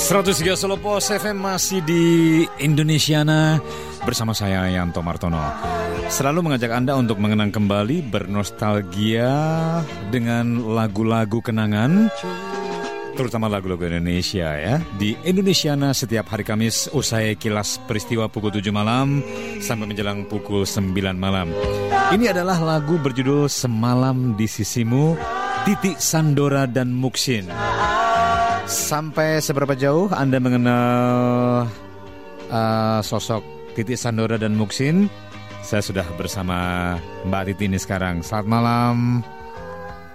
103 0.00 0.56
Solo 0.56 0.80
Pos 0.80 1.12
FM 1.12 1.44
masih 1.44 1.84
di 1.84 2.04
Indonesiana 2.56 3.60
bersama 4.00 4.32
saya 4.32 4.64
Yanto 4.72 5.04
Martono. 5.04 5.36
Selalu 6.08 6.40
mengajak 6.40 6.72
Anda 6.72 6.96
untuk 6.96 7.20
mengenang 7.20 7.52
kembali 7.52 8.08
bernostalgia 8.08 9.28
dengan 10.08 10.72
lagu-lagu 10.72 11.44
kenangan 11.44 12.08
terutama 13.12 13.52
lagu-lagu 13.52 13.84
Indonesia 13.84 14.56
ya. 14.56 14.80
Di 14.96 15.20
Indonesiana 15.20 15.92
setiap 15.92 16.32
hari 16.32 16.48
Kamis 16.48 16.88
usai 16.96 17.36
kilas 17.36 17.76
peristiwa 17.84 18.32
pukul 18.32 18.56
7 18.56 18.72
malam 18.72 19.20
sampai 19.60 19.84
menjelang 19.84 20.24
pukul 20.24 20.64
9 20.64 20.96
malam. 21.12 21.52
Ini 22.16 22.32
adalah 22.32 22.56
lagu 22.56 22.96
berjudul 22.96 23.52
Semalam 23.52 24.32
di 24.32 24.48
Sisimu 24.48 25.12
Titi 25.68 25.92
Sandora 26.00 26.64
dan 26.64 26.88
Muksin. 26.88 27.52
Sampai 28.70 29.42
seberapa 29.42 29.74
jauh 29.74 30.06
Anda 30.14 30.38
mengenal 30.38 31.66
uh, 32.54 33.00
sosok 33.02 33.42
Titi 33.74 33.98
Sandora 33.98 34.38
dan 34.38 34.54
Muksin? 34.54 35.10
Saya 35.58 35.82
sudah 35.82 36.06
bersama 36.14 36.94
Mbak 37.26 37.50
Titi 37.50 37.66
ini 37.66 37.82
sekarang. 37.82 38.22
Selamat 38.22 38.46
malam. 38.46 38.96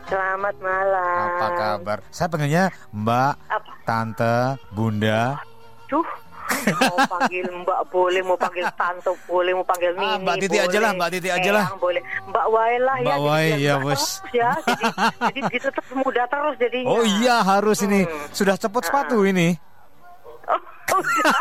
Selamat 0.07 0.55
malam. 0.63 1.19
Apa 1.35 1.47
kabar? 1.59 1.97
Saya 2.15 2.31
pengennya 2.31 2.71
Mbak, 2.95 3.33
Apa? 3.51 3.71
Tante, 3.83 4.37
Bunda. 4.71 5.35
Duh, 5.91 6.07
mau 6.75 6.97
panggil 7.07 7.45
Mbak 7.45 7.81
boleh, 7.87 8.21
mau 8.21 8.35
panggil 8.35 8.65
Tante 8.73 9.11
boleh, 9.25 9.51
mau 9.51 9.63
panggil 9.63 9.91
Nini 9.93 10.05
Ah, 10.07 10.17
Mbak 10.17 10.35
Titi 10.37 10.47
boleh. 10.51 10.65
aja 10.65 10.77
lah, 10.79 10.91
Mbak 10.93 11.09
Titi 11.11 11.29
aja 11.29 11.49
lah. 11.51 11.65
Boleh. 11.75 12.01
Mbak 12.25 12.45
Wae 12.47 12.75
lah 12.77 12.97
ya. 12.97 13.05
Mbak 13.07 13.17
jadi 13.19 13.59
ya, 13.59 13.73
Mbak 13.75 13.85
wes. 13.85 13.95
terus 13.95 14.07
ya. 14.31 14.49
Jadi, 14.61 14.85
jadi 15.19 15.39
gitu 15.51 15.67
terus 15.71 15.91
muda 15.95 16.23
terus 16.25 16.55
jadinya. 16.57 16.87
Oh 16.87 17.03
iya 17.03 17.35
harus 17.41 17.77
ini. 17.81 18.01
Hmm. 18.03 18.27
Sudah 18.31 18.55
cepet 18.55 18.81
sepatu 18.83 19.23
ini. 19.23 19.49
Oh, 20.45 20.61
udah. 20.93 21.33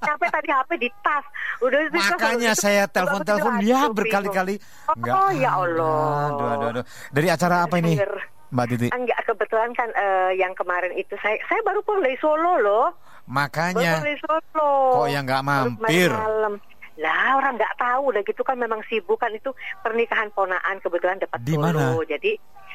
Sampai 0.00 0.28
tadi 0.28 0.48
HP 0.48 0.70
di 0.78 0.88
tas. 1.02 1.24
Udah 1.60 1.78
Makanya 1.90 2.52
itu- 2.52 2.62
saya 2.62 2.88
telepon-telepon 2.88 3.60
ya 3.60 3.86
berkali-kali. 3.88 4.56
Oh, 4.88 5.30
ya 5.30 5.50
Allah. 5.54 6.32
Aduh, 6.32 6.48
aduh, 6.50 6.68
aduh. 6.72 6.84
Dari 7.08 7.28
acara 7.28 7.64
apa 7.64 7.76
ini. 7.76 8.00
Mbak 8.48 8.66
Titi? 8.68 8.88
Enggak 8.88 9.20
kebetulan 9.24 9.72
kan 9.72 9.88
eh, 9.90 10.36
yang 10.36 10.52
kemarin 10.52 10.92
itu 10.92 11.16
saya 11.18 11.40
saya 11.42 11.60
baru 11.62 11.80
pulang 11.80 12.00
dari 12.00 12.16
Solo 12.16 12.56
loh. 12.58 12.86
Makanya. 13.26 14.02
Solo. 14.22 15.02
Kok 15.02 15.08
yang 15.08 15.24
nggak 15.24 15.44
mampir? 15.44 16.10
Malam. 16.10 16.58
Lah 17.00 17.40
orang 17.40 17.56
nggak 17.56 17.74
tahu 17.80 18.12
udah 18.12 18.22
gitu 18.22 18.42
kan 18.44 18.56
memang 18.60 18.84
sibuk 18.86 19.16
kan 19.16 19.32
itu 19.32 19.48
pernikahan 19.80 20.28
ponaan 20.36 20.76
kebetulan 20.84 21.16
dapat 21.18 21.40
Di 21.40 21.54
Solo. 21.56 21.64
mana? 21.64 21.86
Jadi 22.04 22.32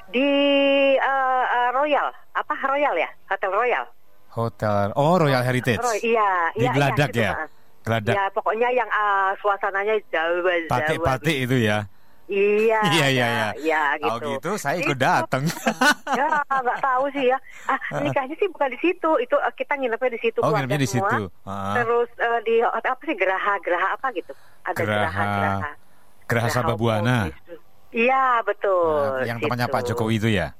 di 0.08 0.30
eh, 0.98 1.44
eh, 1.46 1.70
Royal 1.76 2.08
apa 2.32 2.54
Royal 2.64 2.96
ya 2.96 3.10
Hotel 3.30 3.52
Royal. 3.52 3.86
Hotel. 4.38 4.94
Oh, 4.94 5.18
Royal 5.18 5.42
Heritage. 5.42 5.82
Roy, 5.82 5.98
iya, 6.14 6.54
Di 6.54 6.62
iya, 6.62 6.72
Geladak 6.78 7.10
iya, 7.10 7.18
ya? 7.18 7.32
gitu, 7.34 7.42
ah. 7.42 7.48
Geladak. 7.82 8.14
Ya 8.14 8.24
pokoknya 8.30 8.70
yang 8.70 8.90
ah, 8.94 9.34
suasananya 9.42 9.96
jauh. 10.14 10.46
Batik-batik 10.70 11.38
itu 11.50 11.58
ya. 11.66 11.90
Iya. 12.28 12.80
Iya, 12.92 13.08
iya, 13.08 13.28
iya. 13.28 13.48
Iya 13.56 13.82
gitu. 14.04 14.12
Oh 14.12 14.18
gitu, 14.20 14.52
saya 14.60 14.84
ikut 14.84 15.00
datang. 15.00 15.48
ya 16.20 16.28
nggak 16.44 16.80
tahu 16.84 17.06
sih 17.16 17.32
ya. 17.32 17.40
Ah 17.72 17.80
nikahnya 18.04 18.36
sih 18.36 18.48
bukan 18.52 18.68
di 18.76 18.80
situ. 18.84 19.12
Itu 19.24 19.36
eh, 19.40 19.54
kita 19.56 19.80
nginepnya 19.80 20.12
di 20.12 20.20
situ. 20.20 20.40
Oh, 20.44 20.52
nginepnya 20.52 20.80
di 20.84 20.90
situ. 20.92 21.32
Ah. 21.48 21.80
Terus 21.80 22.10
eh, 22.20 22.40
di 22.44 22.56
apa 22.64 23.02
sih 23.08 23.16
geraha 23.16 23.54
geraha 23.64 23.88
apa 23.96 24.08
gitu? 24.12 24.36
Ada 24.68 24.76
geraha 24.76 25.08
Geraha. 25.08 25.24
geraha. 25.24 25.70
Geraha 26.28 26.50
Sababuana. 26.52 27.18
Iya 27.96 28.44
betul. 28.44 29.24
Nah, 29.24 29.24
yang 29.24 29.40
tempatnya 29.40 29.68
situ. 29.72 29.76
Pak 29.80 29.82
Jokowi 29.88 30.16
itu 30.20 30.30
ya. 30.36 30.52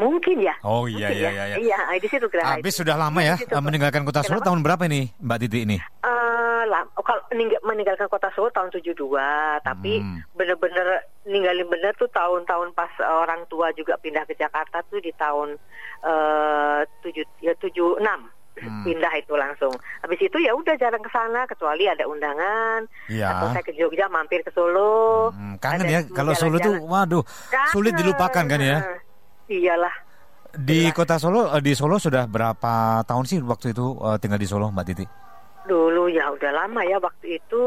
Mungkin 0.00 0.36
ya. 0.40 0.54
Oh 0.64 0.88
iya 0.88 1.12
Mungkin 1.12 1.20
iya 1.20 1.30
ya. 1.30 1.44
iya. 1.46 1.56
Iya 1.60 2.00
di 2.00 2.08
situ 2.08 2.24
geraha. 2.26 2.56
Habis 2.56 2.72
sudah 2.74 2.96
lama 2.96 3.20
ya 3.20 3.36
Di 3.36 3.44
situ, 3.44 3.52
eh, 3.52 3.60
meninggalkan 3.60 4.02
kota 4.02 4.20
Solo 4.20 4.40
Kenapa? 4.40 4.48
tahun 4.48 4.60
berapa 4.64 4.82
ini 4.88 5.00
Mbak 5.14 5.38
Titi 5.38 5.58
ini? 5.62 5.76
Eh, 5.76 6.62
oh, 6.90 7.04
kalau 7.04 7.20
mening- 7.30 7.60
meninggalkan 7.62 8.08
kota 8.08 8.32
Solo 8.32 8.48
tahun 8.48 8.70
72, 8.70 9.20
tapi 9.60 10.00
Hmm. 10.00 10.24
bener-bener 10.32 10.86
ninggalin 11.22 11.68
bener 11.68 11.92
tuh 11.94 12.08
tahun-tahun 12.08 12.72
pas 12.72 12.88
orang 13.02 13.44
tua 13.46 13.68
juga 13.72 13.94
pindah 13.96 14.24
ke 14.24 14.32
Jakarta 14.34 14.80
tuh 14.86 14.98
di 14.98 15.12
tahun 15.12 15.60
eh, 16.00 16.80
tujuh 17.00 17.24
ya 17.38 17.52
tujuh 17.54 18.00
enam 18.00 18.32
Hmm. 18.52 18.84
pindah 18.84 19.12
itu 19.14 19.32
langsung. 19.34 19.72
Habis 20.00 20.20
itu 20.22 20.36
ya 20.36 20.52
udah 20.52 20.74
jarang 20.74 21.00
ke 21.00 21.08
sana 21.08 21.44
kecuali 21.44 21.84
ada 21.86 22.04
undangan 22.04 22.84
Iya. 23.06 23.32
atau 23.32 23.46
saya 23.50 23.62
ke 23.62 23.72
Jogja 23.72 24.04
mampir 24.06 24.40
ke 24.40 24.50
Solo. 24.50 25.28
Hmm, 25.30 25.56
kangen 25.56 25.84
ya 25.86 26.00
kalau 26.10 26.32
Solo 26.32 26.56
tuh 26.58 26.76
waduh 26.82 27.24
sulit 27.70 27.92
Kangen. 27.92 28.00
dilupakan 28.02 28.44
kan 28.46 28.60
ya. 28.60 28.78
Iyalah. 29.50 29.94
Di 30.50 30.86
Jelas. 30.86 30.94
kota 30.94 31.14
Solo 31.16 31.46
eh, 31.48 31.58
di 31.60 31.74
Solo 31.74 31.96
sudah 31.96 32.26
berapa 32.26 32.72
tahun 33.02 33.24
sih 33.24 33.38
waktu 33.40 33.70
itu 33.70 33.98
eh, 34.00 34.16
tinggal 34.18 34.38
di 34.38 34.46
Solo 34.46 34.66
Mbak 34.68 34.84
Titi? 34.84 35.06
Dulu 35.60 36.08
ya 36.08 36.26
udah 36.26 36.50
lama 36.56 36.80
ya 36.82 36.96
waktu 36.96 37.36
itu 37.36 37.62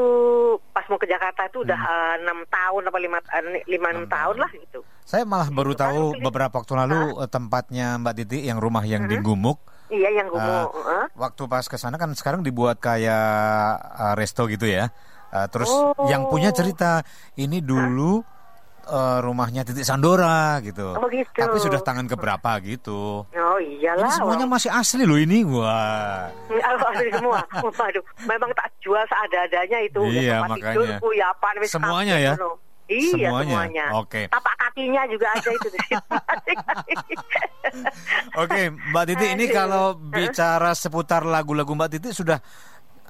pas 0.69 0.83
mau 0.87 0.97
ke 0.97 1.05
Jakarta 1.05 1.45
itu 1.45 1.61
udah 1.61 1.77
eh, 1.77 2.15
enam 2.19 2.43
tahun 2.45 2.83
apa 2.83 2.97
lima 2.97 3.17
lima 3.65 3.87
enam 3.89 4.05
tahun 4.05 4.35
lah 4.37 4.51
gitu. 4.53 4.79
Saya 5.03 5.23
malah 5.23 5.47
baru 5.47 5.71
Itu 5.71 5.77
kan 5.77 5.83
tahu 5.85 6.01
pilih- 6.09 6.23
beberapa 6.23 6.55
waktu 6.57 6.73
lalu 6.77 6.99
eh, 7.19 7.29
tempatnya 7.29 7.87
Mbak 7.97 8.13
Titi 8.17 8.37
yang 8.43 8.57
rumah 8.57 8.83
yang 8.83 9.05
di 9.05 9.15
Gumuk. 9.17 9.59
Iya 9.87 10.09
yang 10.15 10.27
Eh, 10.27 10.35
mau. 10.35 10.67
eh. 10.73 11.05
Waktu 11.13 11.41
pas 11.45 11.63
ke 11.63 11.77
sana 11.77 11.95
kan 11.95 12.11
sekarang 12.11 12.41
dibuat 12.41 12.79
kayak 12.79 13.27
eh, 13.93 14.13
resto 14.15 14.43
gitu 14.45 14.65
ya. 14.65 14.91
Eh, 15.29 15.47
terus 15.47 15.67
Oh. 15.67 15.95
yang 16.05 16.27
punya 16.27 16.51
cerita 16.51 16.99
ini 17.35 17.57
dulu 17.57 18.21
eh, 18.83 19.17
rumahnya 19.23 19.63
Titi 19.63 19.83
Sandora 19.83 20.59
gitu. 20.63 20.95
Oh, 20.95 21.07
gitu. 21.07 21.29
Tapi 21.31 21.57
sudah 21.59 21.79
tangan 21.79 22.07
keberapa 22.07 22.59
gitu. 22.63 23.23
Oh 23.27 23.57
iyalah. 23.59 24.07
Ini 24.07 24.09
semuanya 24.15 24.45
masih 24.47 24.69
asli 24.71 25.03
loh 25.07 25.19
ini. 25.19 25.43
Wah. 25.47 26.27
Asli 26.93 27.09
semua. 27.09 27.41
Waduh, 27.57 28.03
memang 28.29 28.51
tak 28.53 28.69
jual 28.83 29.01
seadanya 29.09 29.79
itu. 29.81 30.01
Iya, 30.13 30.45
makanya. 30.45 30.99
ya 31.01 31.29
Semuanya 31.65 32.17
ya? 32.21 32.33
Iya 32.91 33.15
Semuanya? 33.15 33.47
semuanya. 33.47 33.85
Oke. 33.95 34.21
Tapak 34.27 34.55
kakinya 34.59 35.01
juga 35.07 35.27
ada 35.31 35.49
itu. 35.55 35.67
Oke, 38.43 38.61
Mbak 38.91 39.05
Titi 39.07 39.25
ini 39.33 39.45
kalau 39.47 39.95
bicara 39.95 40.75
seputar 40.75 41.23
lagu-lagu 41.23 41.71
Mbak 41.71 41.89
Titi 41.95 42.09
sudah 42.11 42.43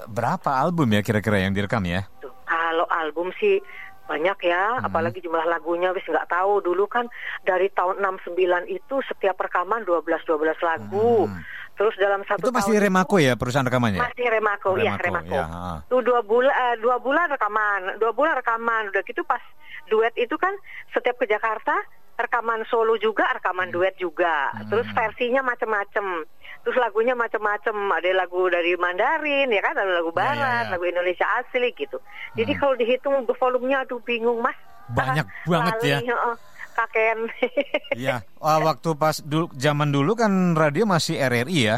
berapa 0.06 0.62
album 0.62 0.94
ya 0.94 1.02
kira-kira 1.02 1.42
yang 1.42 1.58
direkam 1.58 1.82
ya? 1.90 2.06
Kalau 2.46 2.86
album 2.94 3.34
sih 3.42 3.58
banyak 4.04 4.38
ya, 4.44 4.78
Hmm. 4.78 4.88
apalagi 4.88 5.20
jumlah 5.20 5.44
lagunya 5.44 5.92
wis 5.92 6.04
nggak 6.04 6.28
tahu. 6.28 6.60
Dulu 6.60 6.86
kan 6.86 7.08
dari 7.42 7.70
tahun 7.70 8.00
69 8.00 8.36
itu 8.68 8.96
setiap 9.04 9.40
rekaman 9.40 9.84
12 9.84 10.22
12 10.24 10.60
lagu. 10.60 11.28
Hmm. 11.28 11.40
Terus 11.74 11.98
dalam 11.98 12.22
satu 12.24 12.46
Itu 12.46 12.54
masih 12.54 12.78
tahun 12.78 12.86
Remako 12.86 13.18
ya 13.18 13.34
perusahaan 13.34 13.66
rekamannya? 13.66 13.98
Masih 13.98 14.30
Remako, 14.30 14.78
Remako, 14.78 15.02
Remako. 15.02 15.34
ya. 15.34 15.46
Tuh 15.90 16.02
dua 16.06 16.22
bulan, 16.22 16.54
eh, 16.54 16.76
dua 16.78 17.02
bulan 17.02 17.26
rekaman, 17.28 17.98
dua 17.98 18.12
bulan 18.14 18.38
rekaman. 18.38 18.94
Udah 18.94 19.02
gitu 19.02 19.26
pas 19.26 19.42
duet 19.90 20.14
itu 20.14 20.38
kan 20.38 20.54
setiap 20.94 21.18
ke 21.18 21.26
Jakarta 21.26 21.74
rekaman 22.14 22.62
solo 22.70 22.94
juga, 22.96 23.26
rekaman 23.34 23.74
duet 23.74 23.98
juga. 23.98 24.54
Terus 24.70 24.86
versinya 24.94 25.42
macem-macem. 25.42 26.30
Terus 26.64 26.78
lagunya 26.80 27.12
macem-macem. 27.14 27.76
Ada 27.76 28.16
lagu 28.16 28.48
dari 28.48 28.74
Mandarin, 28.76 29.52
ya 29.52 29.62
kan, 29.62 29.76
ada 29.76 29.92
lagu 29.92 30.10
Ya, 30.10 30.16
ya, 30.16 30.20
Barat, 30.20 30.64
ya. 30.64 30.72
lagu 30.72 30.86
Indonesia 30.88 31.28
asli 31.38 31.70
gitu. 31.76 32.00
Jadi 32.34 32.52
kalau 32.56 32.74
dihitung 32.74 33.16
volumenya, 33.28 33.84
aduh 33.84 34.00
bingung 34.00 34.40
mas. 34.40 34.56
Banyak 34.90 35.28
banget 35.44 35.76
ya. 35.84 35.98
Kali, 36.00 36.08
heeh. 36.12 36.36
Kaken. 36.74 37.18
Iya, 38.02 38.26
Wah, 38.42 38.58
waktu 38.64 38.90
pas 38.98 39.22
dulu 39.22 39.54
zaman 39.54 39.94
dulu 39.94 40.18
kan 40.18 40.32
radio 40.58 40.90
masih 40.90 41.22
RRI 41.22 41.60
ya. 41.70 41.78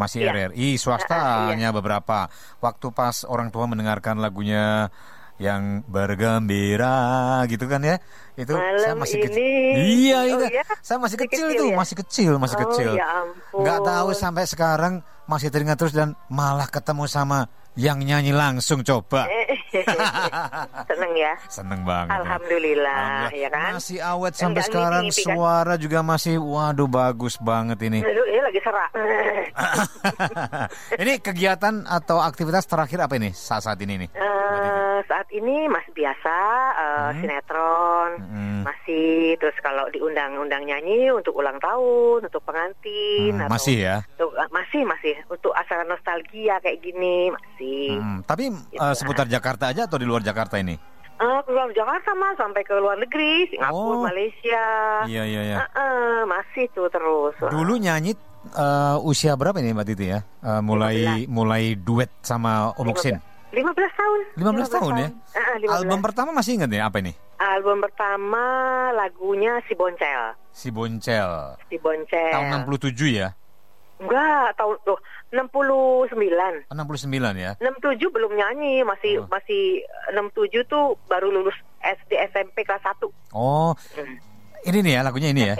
Masih 0.00 0.24
Iya. 0.24 0.32
RRI, 0.48 0.80
swasta 0.80 1.12
Ah, 1.12 1.20
ah, 1.20 1.52
iya. 1.52 1.68
beberapa. 1.76 2.32
Waktu 2.58 2.86
pas 2.96 3.28
orang 3.28 3.52
tua 3.52 3.68
mendengarkan 3.68 4.16
lagunya 4.16 4.88
yang 5.40 5.80
bergembira 5.88 7.00
gitu 7.48 7.64
kan 7.64 7.80
ya. 7.80 7.96
Itu 8.36 8.52
saya 8.52 8.92
Malam 8.92 8.96
masih 9.00 9.16
ini. 9.16 9.24
kecil. 9.24 9.72
Iya, 9.74 10.18
Oh, 10.20 10.24
itu. 10.28 10.44
iya? 10.52 10.64
Saya 10.80 10.98
masih 10.98 11.00
Masih 11.00 11.18
kecil, 11.18 11.46
kecil 11.48 11.56
itu, 11.56 11.64
ya? 11.64 11.76
masih 11.76 11.96
kecil, 11.96 12.32
masih 12.36 12.56
Oh, 12.56 12.62
kecil. 12.68 12.90
ya 12.94 13.06
ampun. 13.24 13.58
Nggak 13.64 13.78
tahu 13.82 14.08
sampai 14.12 14.44
sekarang 14.44 14.94
masih 15.24 15.48
teringat 15.48 15.76
terus 15.80 15.94
dan 15.96 16.12
malah 16.28 16.68
ketemu 16.68 17.04
sama 17.06 17.48
yang 17.74 17.98
nyanyi 17.98 18.30
langsung 18.30 18.82
coba. 18.82 19.26
Seneng 20.90 21.12
ya. 21.14 21.32
Seneng 21.46 21.80
banget. 21.82 22.10
Alhamdulillah, 22.12 23.30
Alhamdulillah. 23.30 23.30
ya 23.32 23.48
kan? 23.48 23.72
Masih 23.76 23.98
awet 23.98 24.34
sampai 24.34 24.60
Enggak 24.60 24.66
sekarang 24.66 25.02
ngimpi-ngimpi 25.06 25.24
kan? 25.24 25.36
suara 25.38 25.74
juga 25.76 25.98
masih 26.00 26.34
waduh 26.36 26.86
bagus 26.86 27.34
banget 27.38 27.78
ini. 27.82 28.02
Aduh, 28.04 28.26
ini 28.26 28.40
lagi 28.40 28.60
serak. 28.60 28.90
ini 30.96 31.12
kegiatan 31.18 31.74
atau 31.84 32.18
aktivitas 32.18 32.66
terakhir 32.66 32.98
apa 33.00 33.14
ini 33.14 33.30
saat 33.30 33.62
saat 33.62 33.78
ini 33.78 33.94
nih? 33.98 34.10
Eh, 34.12 34.98
saat 35.06 35.28
ini 35.30 35.66
masih 35.66 35.92
biasa 35.92 36.36
eh, 36.74 37.08
sinetron 37.20 38.10
Hmm. 38.20 38.62
masih 38.62 39.08
terus 39.36 39.54
kalau 39.58 39.88
diundang-undang 39.88 40.62
nyanyi 40.62 41.08
untuk 41.08 41.32
ulang 41.34 41.56
tahun 41.58 42.26
untuk 42.26 42.42
pengantin 42.42 43.32
Hmm, 43.32 43.42
atau 43.42 43.52
masih 43.52 43.76
ya. 43.80 43.96
untuk- 44.10 44.34
eh, 44.34 44.48
masih 44.50 44.82
masih 44.84 45.14
untuk 45.26 45.52
acara 45.52 45.82
nostalgia 45.84 46.58
kayak 46.58 46.80
gini 46.80 47.30
masih 47.30 47.59
Hmm, 47.62 48.24
tapi 48.24 48.48
Gitu. 48.50 48.76
eh, 48.76 48.94
seputar 48.94 49.26
Jakarta 49.26 49.68
aja 49.68 49.84
atau 49.84 49.96
di 49.96 50.04
luar 50.04 50.20
Jakarta 50.20 50.56
ini? 50.56 50.74
Eh, 51.20 51.40
keluar 51.44 51.68
Jakarta 51.70 52.14
mas 52.14 52.32
sampai 52.34 52.64
ke 52.64 52.72
luar 52.72 52.96
negeri, 52.96 53.44
Singapura, 53.46 53.76
Oh. 53.92 54.02
Malaysia. 54.02 54.64
Iya 55.04 55.22
iya 55.22 55.40
iya. 55.44 55.56
Eh, 55.58 55.68
eh, 55.76 56.20
masih 56.24 56.64
tuh 56.70 56.88
terus. 56.88 57.36
Dulu 57.38 57.76
nyanyi 57.76 58.16
eh, 58.50 58.96
usia 59.04 59.36
berapa 59.36 59.60
ini 59.60 59.76
Mbak 59.76 59.86
Titi 59.86 60.06
ya? 60.08 60.24
Eh, 60.40 60.60
mulai 60.60 61.28
mulai 61.28 61.76
duet 61.76 62.08
sama 62.20 62.72
Om 62.72 62.88
Oksin. 62.88 63.20
15 63.52 63.92
tahun. 63.92 64.20
15 64.38 64.68
tahun 64.70 64.92
ya? 64.96 65.08
Eh, 65.10 65.36
eh, 65.36 65.56
15. 65.60 65.76
Album 65.76 65.98
pertama 66.00 66.30
masih 66.32 66.56
ingat 66.56 66.70
ya 66.70 66.88
apa 66.88 67.04
ini? 67.04 67.12
Album 67.36 67.80
pertama 67.80 68.42
lagunya 68.94 69.60
Si 69.66 69.74
Boncel. 69.74 70.22
Si 70.52 70.68
Boncel. 70.70 71.58
Si 71.68 71.76
Boncel. 71.76 72.32
Tahun 72.32 72.64
67 72.64 73.12
ya? 73.12 73.28
Enggak, 74.00 74.56
tahun 74.56 74.76
tuh 74.80 74.96
69. 75.30 76.66
69 76.70 77.38
ya? 77.38 77.52
67 77.58 78.10
belum 78.10 78.32
nyanyi, 78.34 78.82
masih 78.82 79.22
Oh. 79.22 79.26
masih 79.30 79.82
67 80.10 80.66
tuh 80.66 80.98
baru 81.06 81.30
lulus 81.30 81.54
SD 81.80 82.18
SMP 82.30 82.62
kelas 82.62 82.82
1. 82.82 83.08
Oh, 83.32 83.72
Hmm. 83.94 84.18
ini 84.66 84.78
nih 84.82 84.92
ya 84.98 85.02
lagunya 85.02 85.30
ini 85.30 85.42
ya. 85.46 85.56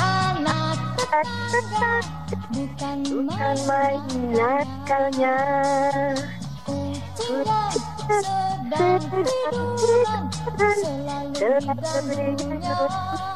Anak 0.00 0.78
tetangga 0.96 1.92
bukan 2.52 2.98
Bukan 3.04 3.56
main 3.66 4.02
nakalnya. 4.32 5.36
Kucingnya 7.30 7.60
sedang 8.10 9.02
tiduran 9.10 10.22
selalu 10.34 12.12
diganggunya 12.18 12.74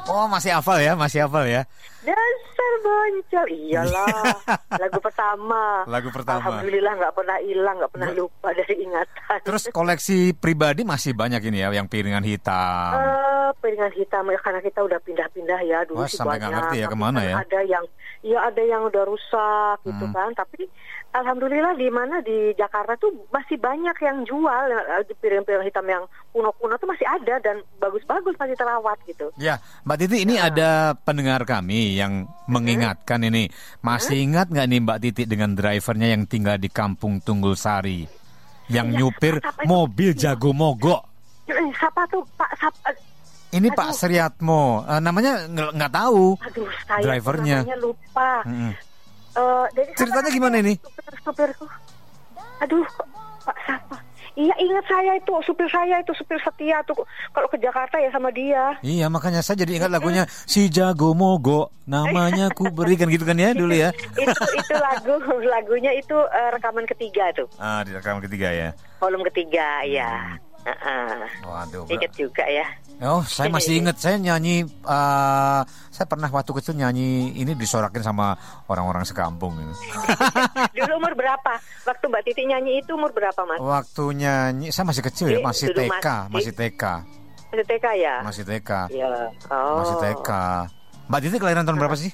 Oh, 0.05 0.29
masih 0.29 0.52
hafal 0.52 0.79
ya, 0.85 0.93
masih 0.93 1.25
hafal 1.25 1.49
ya. 1.49 1.64
Dasar 2.05 2.73
boncel, 2.85 3.44
iyalah. 3.49 4.37
Lagu 4.85 5.00
pertama. 5.00 5.88
Lagu 5.88 6.12
pertama. 6.12 6.44
Alhamdulillah 6.44 6.93
nggak 7.00 7.14
pernah 7.17 7.37
hilang, 7.41 7.76
nggak 7.81 7.93
pernah 7.96 8.11
lupa 8.12 8.52
dari 8.52 8.85
ingatan. 8.85 9.38
Terus 9.41 9.73
koleksi 9.73 10.37
pribadi 10.37 10.85
masih 10.85 11.17
banyak 11.17 11.41
ini 11.49 11.64
ya, 11.64 11.73
yang 11.73 11.88
piringan 11.88 12.20
hitam. 12.20 12.93
Eh, 13.00 13.24
piringan 13.75 13.91
hitam 13.93 14.25
ya 14.25 14.38
karena 14.38 14.61
kita 14.61 14.81
udah 14.81 14.99
pindah-pindah 15.00 15.61
ya 15.61 15.82
dulu 15.82 15.99
Wah, 15.99 16.06
sih 16.06 16.15
sampai 16.15 16.38
banyak. 16.38 16.50
ngerti 16.55 16.76
ya 16.79 16.87
ke 16.87 16.94
mana 16.97 17.19
kan 17.19 17.26
ya? 17.26 17.35
Ada 17.41 17.61
yang 17.65 17.85
ya 18.23 18.38
ada 18.47 18.62
yang 18.62 18.82
udah 18.85 19.03
rusak 19.05 19.76
gitu 19.82 20.05
Hmm. 20.05 20.15
kan. 20.15 20.31
Tapi 20.32 20.71
alhamdulillah 21.12 21.75
di 21.75 21.88
mana 21.88 22.17
di 22.21 22.55
Jakarta 22.55 22.94
tuh 22.97 23.11
masih 23.29 23.59
banyak 23.59 23.97
yang 23.99 24.23
jual 24.23 24.62
eh, 24.71 25.03
di 25.03 25.15
piringan-piringan 25.17 25.67
hitam 25.67 25.82
yang 25.85 26.05
kuno-kuno 26.31 26.75
tuh 26.76 26.87
masih 26.87 27.03
ada 27.05 27.35
dan 27.41 27.59
bagus-bagus 27.76 28.35
masih 28.35 28.55
terawat 28.55 28.94
gitu. 29.05 29.35
Ya, 29.37 29.59
Mbak 29.82 29.99
Titi, 29.99 30.23
ini 30.23 30.38
ada 30.38 30.94
pendengar 30.97 31.43
kami 31.43 31.94
yang 31.94 32.31
mengingatkan 32.47 33.23
ini. 33.23 33.50
Masih 33.81 34.23
ingat 34.23 34.49
nggak 34.49 34.67
nih 34.69 34.81
Mbak 34.81 34.99
Titi 35.00 35.23
dengan 35.25 35.50
drivernya 35.53 36.15
yang 36.15 36.23
tinggal 36.25 36.55
di 36.56 36.70
Kampung 36.70 37.19
Tunggul 37.19 37.59
Sari? 37.59 38.06
Yang 38.65 38.87
Iya, 38.87 38.97
nyupir 38.97 39.35
mobil 39.65 40.15
jago 40.15 40.55
mogok. 40.55 41.03
Eh, 41.44 41.53
Siapa 41.77 42.09
tuh 42.09 42.25
Pak 42.32 42.49
Sap 42.56 42.73
eh, 42.88 42.97
Ini 43.55 43.69
Aduh. 43.71 43.77
Pak 43.77 43.91
Sriatmo. 43.95 44.83
Eh, 44.83 44.99
namanya 44.99 45.47
nggak 45.47 45.93
tahu. 45.93 46.35
Aduh, 46.43 46.67
saya 46.85 47.03
Drivernya. 47.05 47.59
namanya 47.62 47.79
lupa. 47.79 48.33
Mm-mm. 48.43 48.73
Eh, 49.35 49.67
dari 49.73 49.91
Ceritanya 49.95 50.31
gimana 50.31 50.56
ini? 50.59 50.75
Supir 50.77 51.15
supirku. 51.23 51.67
Aduh, 52.61 52.83
Pak 53.41 53.56
siapa? 53.65 53.97
Iya 54.35 54.51
ingat 54.59 54.83
saya 54.85 55.15
itu 55.15 55.31
supir 55.47 55.71
saya 55.71 56.03
itu 56.03 56.11
supir 56.11 56.35
setia 56.43 56.83
tuh 56.83 56.99
kalau 57.31 57.47
ke 57.47 57.55
Jakarta 57.55 57.95
ya 57.97 58.11
sama 58.11 58.35
dia. 58.35 58.75
Iya, 58.83 59.06
makanya 59.06 59.39
saya 59.41 59.62
jadi 59.62 59.79
ingat 59.79 59.95
lagunya 59.95 60.27
si 60.43 60.67
jago 60.67 61.15
mogok. 61.15 61.71
Namanya 61.87 62.51
ku 62.51 62.67
berikan 62.75 63.06
gitu 63.06 63.23
kan 63.23 63.39
ya 63.39 63.55
dulu 63.55 63.71
ya. 63.71 63.95
itu 64.19 64.35
itu 64.53 64.75
lagu 64.75 65.15
lagunya 65.41 65.95
itu 65.95 66.19
eh, 66.19 66.51
rekaman 66.51 66.83
ketiga 66.85 67.31
tuh 67.31 67.47
Ah, 67.56 67.87
di 67.87 67.95
rekaman 67.95 68.19
ketiga 68.21 68.51
ya. 68.51 68.69
volume 68.99 69.23
ketiga 69.25 69.87
Hmm. 69.87 70.43
Ya. 70.64 70.72
Heeh. 70.72 71.28
Waduh. 71.44 71.84
Ingat 71.87 72.12
juga 72.12 72.44
ya. 72.44 72.64
Oh, 73.02 73.20
saya 73.20 73.49
masih 73.49 73.78
ingat 73.78 73.99
saya 73.99 74.16
nyanyi. 74.16 74.62
eh, 74.64 75.61
saya 75.90 76.06
pernah 76.06 76.26
waktu 76.26 76.50
kecil 76.52 76.75
nyanyi 76.75 77.34
ini 77.34 77.52
disorakin 77.52 78.00
sama 78.00 78.38
orang-orang 78.64 79.02
sekampung. 79.02 79.52
ini. 79.55 79.75
Dulu 80.76 80.93
umur 80.96 81.12
berapa? 81.12 81.52
Waktu 81.84 82.05
Mbak 82.06 82.22
Titi 82.25 82.43
nyanyi 82.44 82.81
itu 82.81 82.94
umur 82.94 83.11
berapa 83.11 83.37
mas? 83.44 83.58
Waktu 83.58 84.05
nyanyi, 84.14 84.70
saya 84.70 84.87
masih 84.87 85.02
kecil 85.02 85.26
ya, 85.28 85.38
Dulu 85.38 85.46
masih 85.46 85.66
TK, 85.69 86.06
masih- 86.31 86.31
masih 86.31 86.52
TK, 86.55 86.82
Masih 87.50 87.64
TK 87.67 87.87
ya? 87.94 88.14
masih 88.22 88.43
TK, 88.44 88.70
Iya. 88.88 89.08
Oh. 89.49 89.78
masih 89.78 89.96
TK. 90.00 90.31
Mbak 91.05 91.20
Titi 91.20 91.37
kelahiran 91.37 91.64
tahun 91.64 91.78
berapa 91.78 91.94
sih? 91.94 92.12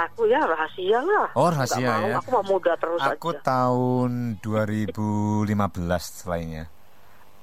Aku 0.00 0.24
ya 0.24 0.40
rahasia 0.40 0.96
lah. 0.96 1.28
Oh, 1.34 1.50
rahasia 1.50 1.84
mau, 1.92 2.08
ya. 2.08 2.14
Aku 2.16 2.28
mau 2.32 2.44
muda 2.46 2.72
terus 2.74 2.96
Aku 3.04 3.36
aja. 3.36 3.42
tahun 3.44 4.40
2015 4.40 5.44
lainnya. 6.24 6.64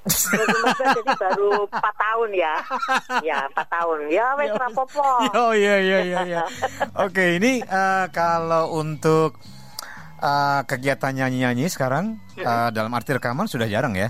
2015 0.07 0.97
jadi 1.03 1.11
baru 1.19 1.51
4 1.67 2.03
tahun 2.03 2.29
ya. 2.33 2.55
Ya, 3.21 3.37
4 3.51 3.75
tahun. 3.75 3.99
Ya, 4.09 4.25
wes 4.39 4.51
rapopo. 4.55 5.03
Oh 5.47 5.53
iya 5.53 5.77
iya 5.79 5.99
iya. 6.03 6.19
iya. 6.25 6.43
Oke 6.97 7.37
ini 7.37 7.61
eh, 7.61 8.05
kalau 8.15 8.73
untuk 8.79 9.37
eh, 10.23 10.61
kegiatan 10.65 11.13
nyanyi-nyanyi 11.13 11.69
sekarang 11.69 12.17
eh, 12.39 12.69
dalam 12.73 12.91
arti 12.95 13.13
rekaman 13.15 13.45
sudah 13.45 13.67
jarang 13.69 13.93
ya. 13.93 14.09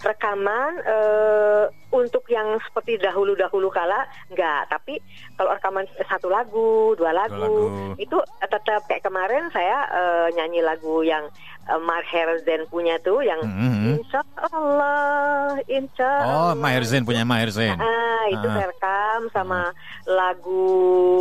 Rekaman 0.00 0.72
eh, 0.80 1.64
untuk 1.90 2.22
yang 2.26 2.46
seperti 2.60 2.98
dahulu-dahulu 2.98 3.66
kala 3.68 4.02
enggak, 4.28 4.68
tapi 4.68 5.00
kalau 5.34 5.50
rekaman 5.50 5.82
satu 6.00 6.28
lagu, 6.28 6.68
dua 6.94 7.10
lagu, 7.10 7.34
lagu. 7.34 7.64
itu 7.96 8.14
tetap 8.40 8.62
kayak 8.84 9.00
kemarin 9.00 9.48
saya 9.48 9.78
eh, 9.88 10.26
nyanyi 10.32 10.60
lagu 10.60 11.00
yang 11.00 11.24
eh, 11.64 11.80
Maher 11.80 12.38
Zain 12.40 12.62
punya 12.66 12.94
tuh 12.98 13.20
yang 13.20 13.40
Mhm. 13.40 13.98
Insya 13.98 14.20
Allah, 14.46 15.56
Insya 15.66 16.10
Oh, 16.22 16.28
Allah. 16.46 16.54
Maher 16.54 16.84
Zain 16.84 17.02
punya 17.02 17.24
Maher 17.24 17.48
Zain. 17.48 17.74
Ah, 17.74 18.24
itu 18.28 18.44
Ah. 18.44 18.54
saya 18.54 18.66
rekam 18.68 19.20
sama 19.30 19.60
lagu 20.04 20.64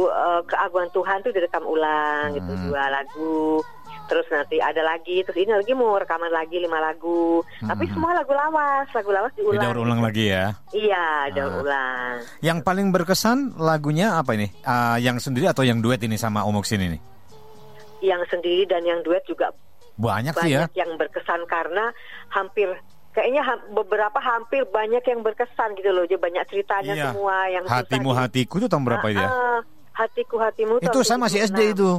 eh, 0.05 0.41
keagungan 0.45 0.89
Tuhan 0.89 1.17
tuh 1.19 1.31
direkam 1.31 1.63
ulang 1.63 2.33
gitu 2.33 2.47
Hmm. 2.49 2.63
dua 2.67 2.83
lagu. 2.89 3.63
Terus 4.07 4.23
nanti 4.27 4.57
ada 4.57 4.79
lagi, 4.81 5.19
terus 5.21 5.35
ini 5.35 5.51
lagi 5.51 5.71
mau 5.71 5.93
rekaman 5.93 6.29
lagi 6.29 6.57
lima 6.57 6.79
lagu. 6.79 7.39
Tapi 7.59 7.83
Hmm. 7.83 7.93
semua 7.93 8.11
lagu 8.13 8.31
lawas, 8.31 8.87
lagu 8.89 9.11
lawas 9.11 9.33
diulang. 9.35 9.59
Didaur 9.59 9.77
ulang 9.77 9.99
lagi 9.99 10.31
ya. 10.31 10.55
Iya, 10.71 11.05
daur 11.31 11.51
Ah. 11.51 11.61
ulang. 11.61 12.13
Yang 12.39 12.57
paling 12.63 12.87
berkesan 12.89 13.37
lagunya 13.55 14.15
apa 14.15 14.31
ini? 14.31 14.47
Ah, 14.61 14.95
yang 14.95 15.17
sendiri 15.17 15.45
atau 15.45 15.61
yang 15.61 15.77
duet 15.77 15.99
ini 15.99 16.15
sama 16.15 16.41
Om 16.41 16.55
Oksin 16.57 16.79
ini? 16.81 16.97
Yang 17.99 18.31
sendiri 18.31 18.63
dan 18.65 18.81
yang 18.81 19.01
duet 19.01 19.21
juga 19.23 19.51
Banyak, 19.95 20.33
sih 20.37 20.53
ya. 20.53 20.65
banyak 20.65 20.73
yang 20.77 20.91
berkesan 20.95 21.41
karena 21.45 21.89
hampir 22.29 22.69
kayaknya 23.11 23.41
ha- 23.41 23.65
beberapa 23.71 24.19
hampir 24.19 24.61
banyak 24.63 25.01
yang 25.01 25.19
berkesan 25.19 25.73
gitu 25.73 25.89
loh. 25.89 26.05
Jadi 26.05 26.15
banyak 26.15 26.43
ceritanya 26.45 26.93
Iya. 26.93 27.05
semua 27.09 27.35
yang 27.49 27.65
Hatimu 27.65 28.13
hatiku 28.13 28.61
itu 28.61 28.69
tahun 28.69 28.85
berapa 28.85 29.07
itu 29.09 29.17
ya? 29.17 29.25
Ah, 29.25 29.33
ah, 29.33 29.59
hatiku 29.97 30.37
hatimu 30.37 30.77
Itu 30.79 31.01
saya 31.01 31.17
masih 31.17 31.41
SD 31.43 31.73
itu. 31.73 31.97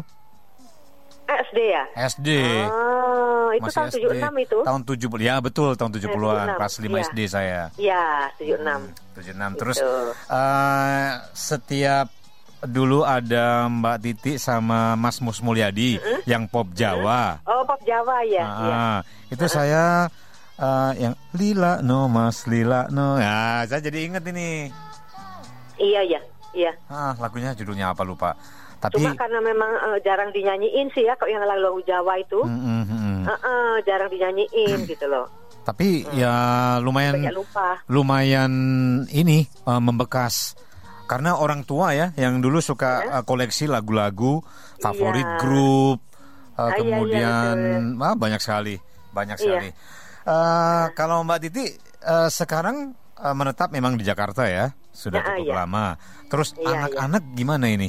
Eh, 1.28 1.38
SD 1.44 1.58
ya? 1.68 1.84
SD. 2.08 2.28
Ah, 2.64 3.52
itu 3.52 3.68
masih 3.68 3.76
tahun 3.76 3.90
76 4.32 4.34
itu? 4.48 4.58
Tahun 4.64 4.82
70. 4.88 5.20
Ya, 5.20 5.34
betul 5.44 5.70
tahun 5.76 5.92
70-an. 5.92 6.46
76, 6.48 6.56
Kelas 6.56 6.74
5 6.80 6.88
iya. 6.88 7.04
SD 7.04 7.18
saya. 7.28 7.60
Ya, 7.76 8.04
76. 8.40 8.80
76. 9.12 9.50
Terus 9.60 9.76
Gitu. 9.76 9.92
eh, 10.32 11.08
setiap 11.36 12.06
dulu 12.58 13.04
ada 13.04 13.68
Mbak 13.68 13.96
Titi 14.02 14.32
sama 14.40 14.96
Mas 14.96 15.20
Mus 15.20 15.44
Mulyadi 15.44 16.00
yang 16.24 16.48
pop 16.48 16.72
Jawa. 16.72 17.44
Oh, 17.44 17.62
pop 17.62 17.78
Jawa 17.84 18.24
ya. 18.24 18.42
Iya. 18.42 18.74
ah. 18.74 18.98
itu 19.28 19.44
saya 19.46 20.08
eh, 20.56 20.92
yang 20.96 21.14
Lila 21.36 21.84
no 21.84 22.08
Mas 22.08 22.48
Lila 22.48 22.88
no. 22.88 23.20
Ya, 23.20 23.68
saya 23.68 23.84
jadi 23.84 24.08
inget 24.10 24.24
ini. 24.26 24.72
Iya, 25.78 26.00
iya. 26.08 26.20
Iya. 26.56 26.72
Ah, 26.90 27.12
lagunya 27.20 27.52
judulnya 27.54 27.92
apa 27.92 28.02
lupa. 28.02 28.34
Tapi 28.78 28.94
Cuma 29.02 29.10
karena 29.14 29.42
memang 29.42 29.70
eh, 29.74 29.98
jarang 30.00 30.30
dinyanyiin 30.30 30.88
sih 30.94 31.02
ya 31.02 31.18
kalau 31.18 31.30
yang 31.30 31.42
lagu-lagu 31.42 31.82
Jawa 31.82 32.14
itu. 32.18 32.40
Mm, 32.46 32.58
mm, 32.62 32.82
mm, 32.84 32.84
mm. 32.86 33.22
Eh, 33.26 33.38
eh, 33.42 33.74
jarang 33.82 34.08
dinyanyiin 34.08 34.78
gitu 34.86 35.06
loh. 35.06 35.26
Tapi 35.62 36.06
ya 36.16 36.32
lumayan 36.80 37.20
lupa. 37.28 37.76
lumayan 37.90 38.52
ini 39.10 39.44
eh, 39.44 39.80
membekas 39.82 40.56
karena 41.04 41.36
orang 41.36 41.64
tua 41.64 41.92
ya 41.92 42.12
yang 42.16 42.40
dulu 42.40 42.60
suka 42.60 42.90
eh, 43.04 43.22
koleksi 43.24 43.66
lagu-lagu 43.66 44.40
favorit 44.78 45.26
Iya. 45.26 45.38
grup 45.40 46.00
eh, 46.00 46.60
Ah, 46.60 46.68
iya, 46.68 46.72
iya, 46.72 46.78
kemudian 46.78 47.56
ah, 47.98 48.14
banyak 48.14 48.40
sekali 48.40 48.76
banyak 49.12 49.36
Iya. 49.36 49.44
sekali 49.44 49.70
Eh, 50.28 50.84
kalau 50.92 51.24
Mbak 51.24 51.38
Titi 51.40 51.64
eh, 52.04 52.28
sekarang 52.28 52.92
eh, 53.16 53.34
menetap 53.34 53.72
memang 53.72 53.96
di 53.96 54.04
Jakarta 54.04 54.44
ya 54.44 54.68
sudah 54.92 55.20
Ya, 55.20 55.26
cukup 55.32 55.46
iya. 55.48 55.56
lama 55.64 55.86
terus 56.28 56.52
anak-anak 56.58 57.22
gimana 57.32 57.66
ini 57.68 57.88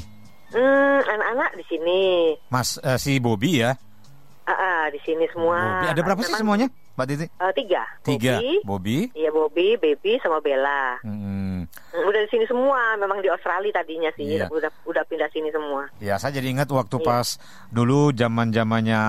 Hmm, 0.50 1.00
anak-anak 1.00 1.52
di 1.56 1.64
sini. 1.66 2.02
Mas 2.50 2.78
eh, 2.78 2.98
si 2.98 3.18
Bobby 3.18 3.62
ya 3.62 3.78
Ah, 4.44 4.52
ah, 4.52 4.84
di 4.90 4.98
sini 5.00 5.30
semua. 5.30 5.62
Bobby 5.62 5.86
ada 5.88 6.02
berapa 6.02 6.20
sih 6.20 6.34
Memang, 6.34 6.42
semuanya 6.42 6.68
Mbak 6.98 7.06
Titi 7.06 7.26
eh, 7.30 7.54
tiga. 7.54 7.84
tiga 8.02 8.34
Bobby 8.66 8.98
Iya, 9.14 9.30
Bobby, 9.30 9.78
Baby, 9.78 10.18
sama 10.20 10.42
Bella. 10.42 10.98
Hmm. 11.06 11.70
Mm, 11.70 12.02
Udah 12.02 12.22
di 12.26 12.30
sini 12.30 12.46
semua, 12.46 12.98
memang 12.98 13.22
di 13.22 13.30
Australia 13.30 13.70
tadinya 13.72 14.10
sih, 14.14 14.26
Iya. 14.26 14.50
udah 14.50 14.74
udah 14.84 15.04
pindah 15.06 15.30
sini 15.30 15.54
semua. 15.54 15.86
Ya, 16.00 16.18
saya 16.18 16.34
jadi 16.34 16.50
ingat 16.50 16.66
waktu 16.68 16.98
Iya. 16.98 17.06
pas 17.06 17.28
dulu 17.70 18.10
zaman-zamannya 18.10 19.02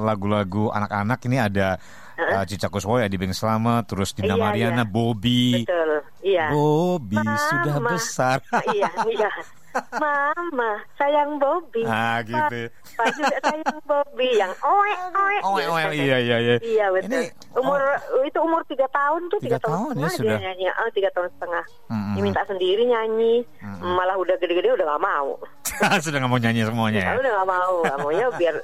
lagu-lagu 0.00 0.70
anak-anak 0.70 1.18
ini 1.26 1.38
ada 1.38 1.76
uh, 2.16 2.44
Cica 2.44 2.68
Kuswoyo, 2.68 3.02
Adi 3.02 3.16
Beng 3.16 3.34
Slamet, 3.34 3.84
terus 3.86 4.14
Dina 4.14 4.34
Iya, 4.34 4.40
Mariana, 4.40 4.82
iya. 4.82 4.88
Bobby. 4.88 5.66
Betul, 5.66 5.85
iya. 6.26 6.50
Bobby 6.50 7.14
Mama. 7.14 7.38
sudah 7.38 7.76
besar. 7.86 8.38
iya, 8.74 8.90
iya. 9.06 9.30
Mama, 9.76 10.80
sayang 10.96 11.36
Bobby. 11.36 11.84
Ah, 11.84 12.24
gitu. 12.24 12.72
Papa 12.96 13.12
juga 13.12 13.36
sayang 13.44 13.76
Bobby 13.84 14.28
yang 14.34 14.48
oe 14.64 14.92
oe. 15.12 15.36
Oh, 15.44 15.52
oh, 15.52 15.76
oh, 15.76 15.92
iya, 15.92 16.16
iya, 16.16 16.36
iya. 16.40 16.56
Iya 16.58 16.86
betul. 16.90 17.12
Ini, 17.12 17.28
umur 17.60 17.80
itu 18.24 18.38
umur 18.40 18.64
tiga 18.64 18.88
tahun 18.88 19.28
tuh 19.28 19.38
Tiga 19.44 19.60
tiga, 19.60 19.68
tahun 19.68 19.92
ya 20.00 20.08
sudah. 20.16 20.36
dia 20.40 20.44
nyanyi. 20.48 20.64
Oh, 20.72 20.88
tiga 20.96 21.10
tahun 21.12 21.28
setengah. 21.36 21.64
Mm-mm. 21.92 22.14
Dia 22.16 22.22
minta 22.24 22.42
sendiri 22.48 22.82
nyanyi. 22.88 23.34
Mm-mm. 23.60 23.92
Malah 24.00 24.16
udah 24.16 24.34
gede-gede 24.40 24.72
udah 24.80 24.86
gak 24.96 25.04
mau. 25.04 25.28
sudah 26.04 26.18
nggak 26.24 26.32
mau 26.32 26.40
nyanyi 26.40 26.60
semuanya 26.64 27.00
ya. 27.00 27.08
Lalu 27.12 27.20
udah 27.20 27.32
gak 27.36 27.48
mau. 27.52 27.74
Gak 27.84 27.98
maunya 28.00 28.26
biar 28.32 28.54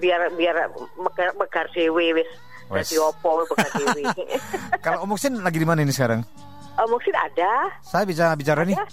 biar 0.00 0.20
biar 0.36 0.56
bekar, 1.00 1.28
bekar 1.40 1.66
dewe 1.72 2.20
wis. 2.20 2.28
Opo 3.00 3.48
bekar 3.48 3.68
dewe. 3.80 4.02
Kalau 4.84 5.08
Om 5.08 5.16
Muksin 5.16 5.40
lagi 5.40 5.56
di 5.56 5.64
mana 5.64 5.80
ini 5.80 5.92
sekarang? 5.92 6.20
Oh, 6.80 6.88
mungkin 6.88 7.14
ada. 7.14 7.52
Saya 7.84 8.04
bisa 8.08 8.32
bicara 8.34 8.64
nih? 8.64 8.76
Ada. 8.76 8.86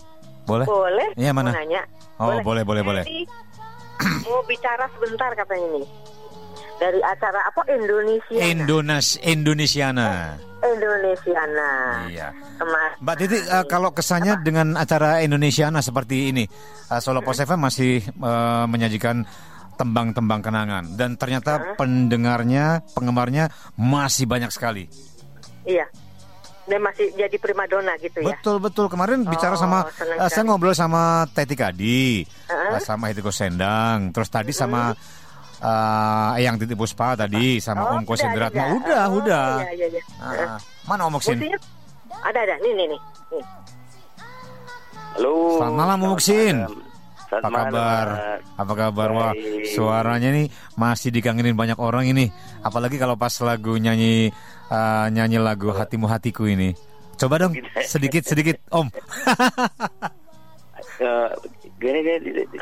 Boleh? 0.47 0.65
Boleh. 0.67 1.09
Iya, 1.19 1.31
mana? 1.35 1.51
Mau 1.51 1.59
nanya. 1.59 1.83
Oh, 2.17 2.39
boleh, 2.41 2.63
boleh, 2.63 2.81
boleh. 2.81 3.03
Jadi, 3.03 3.27
mau 4.25 4.41
bicara 4.47 4.85
sebentar 4.95 5.29
katanya 5.35 5.67
nih. 5.79 5.87
Dari 6.77 7.01
acara 7.01 7.41
apa 7.41 7.65
Indonesia? 7.73 8.37
Indones 8.37 9.17
Indonesiana. 9.25 10.37
Indonesiana. 10.61 11.69
Iya. 12.05 12.29
Kemarin. 12.61 12.97
Mbak 13.01 13.15
Titi, 13.17 13.37
eh, 13.41 13.65
kalau 13.65 13.89
kesannya 13.93 14.45
dengan 14.45 14.77
acara 14.77 15.25
Indonesiana 15.25 15.81
seperti 15.81 16.29
ini, 16.29 16.45
eh, 16.93 16.99
Solo 17.01 17.25
Pos 17.25 17.41
FM 17.41 17.65
masih 17.65 18.05
eh, 18.05 18.65
menyajikan 18.69 19.25
tembang-tembang 19.77 20.41
kenangan 20.41 20.97
dan 20.97 21.17
ternyata 21.17 21.77
pendengarnya, 21.77 22.81
penggemarnya 22.97 23.53
masih 23.77 24.25
banyak 24.25 24.49
sekali. 24.49 24.89
Iya. 25.65 25.85
Dan 26.67 26.83
masih 26.83 27.15
jadi 27.15 27.31
primadona 27.39 27.95
gitu 27.97 28.19
ya. 28.19 28.35
Betul 28.35 28.59
betul. 28.59 28.91
Kemarin 28.91 29.23
bicara 29.23 29.55
Oh, 29.55 29.59
sama 29.59 29.87
senang 29.89 30.19
eh, 30.19 30.27
saya 30.27 30.43
ngobrol 30.43 30.75
sama 30.75 31.23
Teti 31.31 31.55
Kadi, 31.55 32.27
eh, 32.27 32.79
sama 32.83 33.07
Hitiko 33.07 33.31
Sendang, 33.31 34.11
terus 34.11 34.27
tadi 34.27 34.51
sama 34.51 34.91
eh, 35.57 36.37
Eyang 36.43 36.59
Titi 36.59 36.75
Puspa 36.75 37.15
tadi 37.15 37.63
sama 37.63 37.95
Om 37.95 38.03
Ko 38.03 38.13
udah, 38.13 38.19
Sendratma. 38.19 38.63
ada. 38.67 38.75
Udah, 38.75 39.03
Oh, 39.07 39.17
udah. 39.17 39.47
Iya, 39.63 39.71
iya, 39.73 39.87
iya. 39.95 40.01
Ah, 40.19 40.59
mana 40.83 41.07
Om 41.07 41.15
Muksin? 41.15 41.39
Ada 42.19 42.39
ada 42.43 42.55
nih 42.59 42.71
nih 42.75 42.85
nih. 42.91 42.99
nih. 43.31 43.43
Halo. 45.15 45.33
Selamat 45.57 45.75
malam, 45.79 45.97
Bu 45.97 46.07
Muksin. 46.13 46.55
malam. 46.61 46.86
Selamat 47.27 47.43
Apa 47.43 47.51
malam, 47.51 47.67
kabar? 47.67 48.07
Apa 48.55 48.73
kabar? 48.73 49.07
Wah, 49.11 49.33
suaranya 49.67 50.31
nih 50.31 50.47
masih 50.79 51.11
dikangenin 51.11 51.59
banyak 51.59 51.75
orang 51.75 52.07
ini. 52.07 52.31
Apalagi 52.63 52.95
kalau 52.95 53.19
pas 53.19 53.35
lagu 53.43 53.75
nyanyi 53.75 54.31
eh, 54.71 55.05
nyanyi 55.11 55.37
lagu 55.43 55.75
Hatimu 55.75 56.07
Hatiku 56.07 56.47
ini. 56.47 56.71
Coba 57.17 57.41
dong 57.41 57.53
sedikit 57.83 58.23
sedikit 58.23 58.57
Om. 58.71 58.87
Eh. 60.97 61.29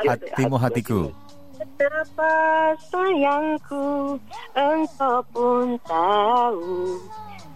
Hatimu 0.03 0.59
hatiku. 0.59 1.07
Betapa 1.55 2.35
sayangku 2.91 4.19
engkau 4.51 5.23
pun 5.31 5.79
tahu 5.87 6.99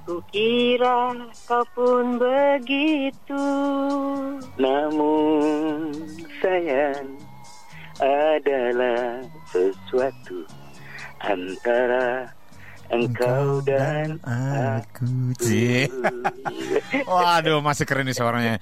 Kukira 0.07 1.11
kau 1.43 1.63
pun 1.75 2.15
begitu 2.15 3.45
Namun 4.55 5.18
adalah 8.39 9.19
sesuatu 9.51 10.47
antara 11.19 12.31
engkau 12.89 13.61
dan 13.61 14.17
aku. 14.25 15.35
Waduh, 17.09 17.61
masih 17.61 17.85
keren 17.85 18.07
nih 18.09 18.17
suaranya. 18.17 18.55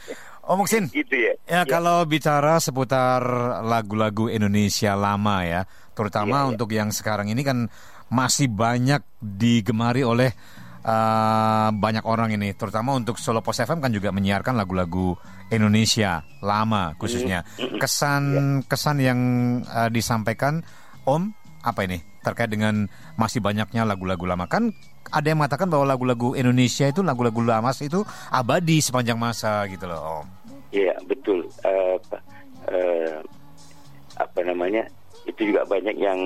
Om 0.48 0.64
Muksin, 0.64 0.88
gitu 0.96 1.12
ya. 1.12 1.34
Ya, 1.44 1.62
kalau 1.68 2.08
bicara 2.08 2.56
seputar 2.64 3.20
lagu-lagu 3.68 4.32
Indonesia 4.32 4.96
lama 4.96 5.44
ya, 5.44 5.68
terutama 5.92 6.40
Iya, 6.40 6.44
iya. 6.44 6.50
untuk 6.56 6.70
yang 6.72 6.90
sekarang 6.96 7.28
ini 7.28 7.44
kan 7.44 7.68
masih 8.08 8.48
banyak 8.48 9.04
digemari 9.20 10.08
oleh 10.08 10.32
uh, 10.88 11.70
banyak 11.76 12.08
orang 12.08 12.32
ini, 12.32 12.56
terutama 12.56 12.96
untuk 12.96 13.20
Solo 13.20 13.44
Pos 13.44 13.60
FM 13.60 13.84
kan 13.84 13.92
juga 13.92 14.16
menyiarkan 14.16 14.56
lagu-lagu 14.56 15.20
Indonesia 15.52 16.24
lama 16.40 16.96
khususnya. 16.96 17.44
Kesan 17.78 18.64
kesan 18.66 18.98
yang 19.04 19.20
uh, 19.68 19.92
disampaikan 19.92 20.64
Om 21.04 21.36
apa 21.64 21.84
ini 21.84 22.00
terkait 22.24 22.52
dengan 22.52 22.88
masih 23.20 23.40
banyaknya 23.40 23.88
lagu-lagu 23.88 24.24
lama 24.28 24.48
kan 24.48 24.72
ada 25.12 25.32
yang 25.32 25.40
mengatakan 25.40 25.72
bahwa 25.72 25.88
lagu-lagu 25.88 26.36
Indonesia 26.36 26.88
itu 26.88 27.00
lagu-lagu 27.00 27.40
lama 27.40 27.72
itu 27.80 28.04
abadi 28.32 28.84
sepanjang 28.84 29.16
masa 29.16 29.64
gitu 29.72 29.88
loh 29.88 30.24
Om. 30.24 30.28
Iya 30.76 31.00
betul. 31.08 31.48
Apa, 31.64 32.18
eh, 32.68 33.20
apa 34.20 34.40
namanya? 34.44 34.84
Itu 35.38 35.54
juga 35.54 35.62
banyak 35.64 35.94
yang 35.96 36.18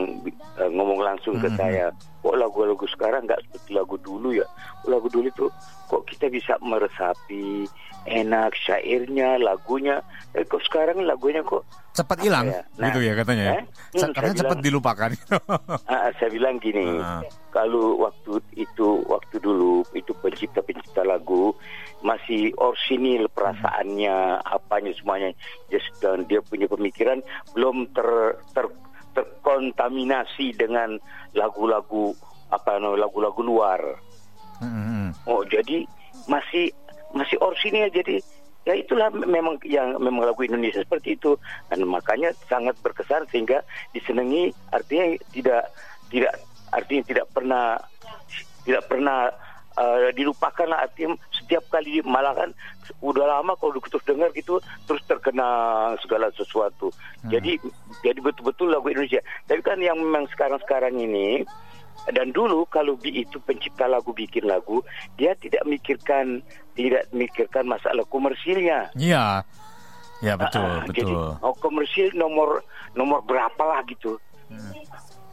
eh, 0.56 0.70
ngomong 0.70 1.04
langsung 1.04 1.36
ke 1.36 1.46
Mhm. 1.46 1.58
saya. 1.58 1.86
Kok 2.24 2.32
lagu-lagu 2.34 2.86
sekarang 2.88 3.28
nggak 3.28 3.44
seperti 3.44 3.70
lagu 3.74 4.00
dulu 4.00 4.32
ya? 4.32 4.48
Lagu 4.84 5.06
dulu 5.06 5.28
itu 5.28 5.52
kok 5.86 6.08
kita 6.08 6.32
bisa 6.32 6.56
meresapi, 6.62 7.68
enak 8.06 8.56
syairnya, 8.56 9.36
lagunya. 9.38 10.00
Eh, 10.32 10.42
kok 10.42 10.64
sekarang 10.64 11.04
lagunya 11.04 11.44
kok? 11.44 11.68
cepat 11.92 12.24
hilang 12.24 12.48
ya? 12.48 12.64
Nah, 12.80 12.88
gitu 12.88 13.04
ya 13.04 13.14
katanya 13.14 13.44
ya. 13.44 13.52
eh? 13.52 13.64
Hmm, 14.00 14.16
katanya 14.16 14.38
cepat 14.40 14.58
dilupakan. 14.64 15.12
Ah, 15.92 16.08
saya 16.16 16.32
bilang 16.32 16.56
gini, 16.56 16.88
Ah. 16.96 17.20
kalau 17.52 18.00
waktu 18.00 18.40
itu 18.56 19.04
waktu 19.06 19.36
dulu 19.38 19.84
itu 19.92 20.16
pencipta-pencipta 20.16 21.04
lagu 21.04 21.52
masih 22.00 22.56
orsinil 22.56 23.28
perasaannya, 23.28 24.40
apanya 24.42 24.96
semuanya, 24.96 25.36
just 25.68 25.92
dan 26.00 26.24
dia 26.26 26.40
punya 26.40 26.64
pemikiran 26.66 27.20
belum 27.52 27.92
ter, 27.92 28.08
ter 28.56 28.72
terkontaminasi 29.12 30.56
dengan 30.56 30.98
lagu-lagu 31.36 32.16
apa 32.52 32.78
namanya, 32.80 33.08
lagu-lagu 33.08 33.42
luar. 33.44 33.82
Mm-mm. 34.62 35.16
Oh, 35.26 35.42
jadi 35.48 35.88
masih 36.30 36.70
masih 37.12 37.36
orsinil 37.44 37.92
jadi 37.92 38.24
ya 38.64 38.78
itulah 38.78 39.10
memang 39.10 39.58
yang 39.66 39.98
memang 39.98 40.22
lagu 40.30 40.46
Indonesia 40.46 40.86
seperti 40.86 41.18
itu 41.18 41.34
dan 41.74 41.82
makanya 41.90 42.30
sangat 42.46 42.78
berkesan 42.86 43.26
sehingga 43.34 43.66
disenangi 43.90 44.54
artinya 44.70 45.18
tidak 45.34 45.64
tidak 46.14 46.34
artinya 46.70 47.04
tidak 47.10 47.26
pernah 47.34 47.82
tidak 48.62 48.84
pernah 48.86 49.34
eh, 49.78 50.10
dilupakan 50.16 50.68
lah 50.68 50.88
artinya 50.88 51.16
setiap 51.32 51.64
kali 51.72 52.04
malah 52.04 52.36
kan 52.36 52.50
udah 53.00 53.40
lama 53.40 53.56
kalau 53.56 53.80
terus 53.80 54.04
dengar 54.04 54.28
gitu 54.36 54.60
terus 54.84 55.00
terkena 55.08 55.48
segala 56.04 56.28
sesuatu 56.36 56.92
jadi 57.32 57.56
jadi 58.04 58.20
betul-betul 58.20 58.68
lagu 58.68 58.92
Indonesia 58.92 59.24
tapi 59.48 59.62
kan 59.64 59.80
yang 59.80 59.96
memang 59.96 60.28
sekarang-sekarang 60.36 61.00
ini 61.00 61.48
dan 62.10 62.34
dulu 62.34 62.66
kalau 62.66 62.98
Bi 62.98 63.22
itu 63.22 63.38
pencipta 63.46 63.86
lagu 63.86 64.10
bikin 64.10 64.50
lagu, 64.50 64.82
dia 65.22 65.38
tidak 65.38 65.62
mikirkan 65.70 66.42
tidak 66.74 67.06
mikirkan 67.14 67.70
masalah 67.70 68.02
komersilnya. 68.10 68.90
Iya. 68.98 69.46
Ya 70.22 70.38
betul, 70.38 70.86
Jadi 70.94 71.02
betul. 71.02 71.34
oh 71.42 71.56
komersil 71.58 72.14
nomor 72.14 72.62
nomor 72.94 73.26
berapa 73.26 73.58
lah 73.62 73.82
gitu. 73.90 74.22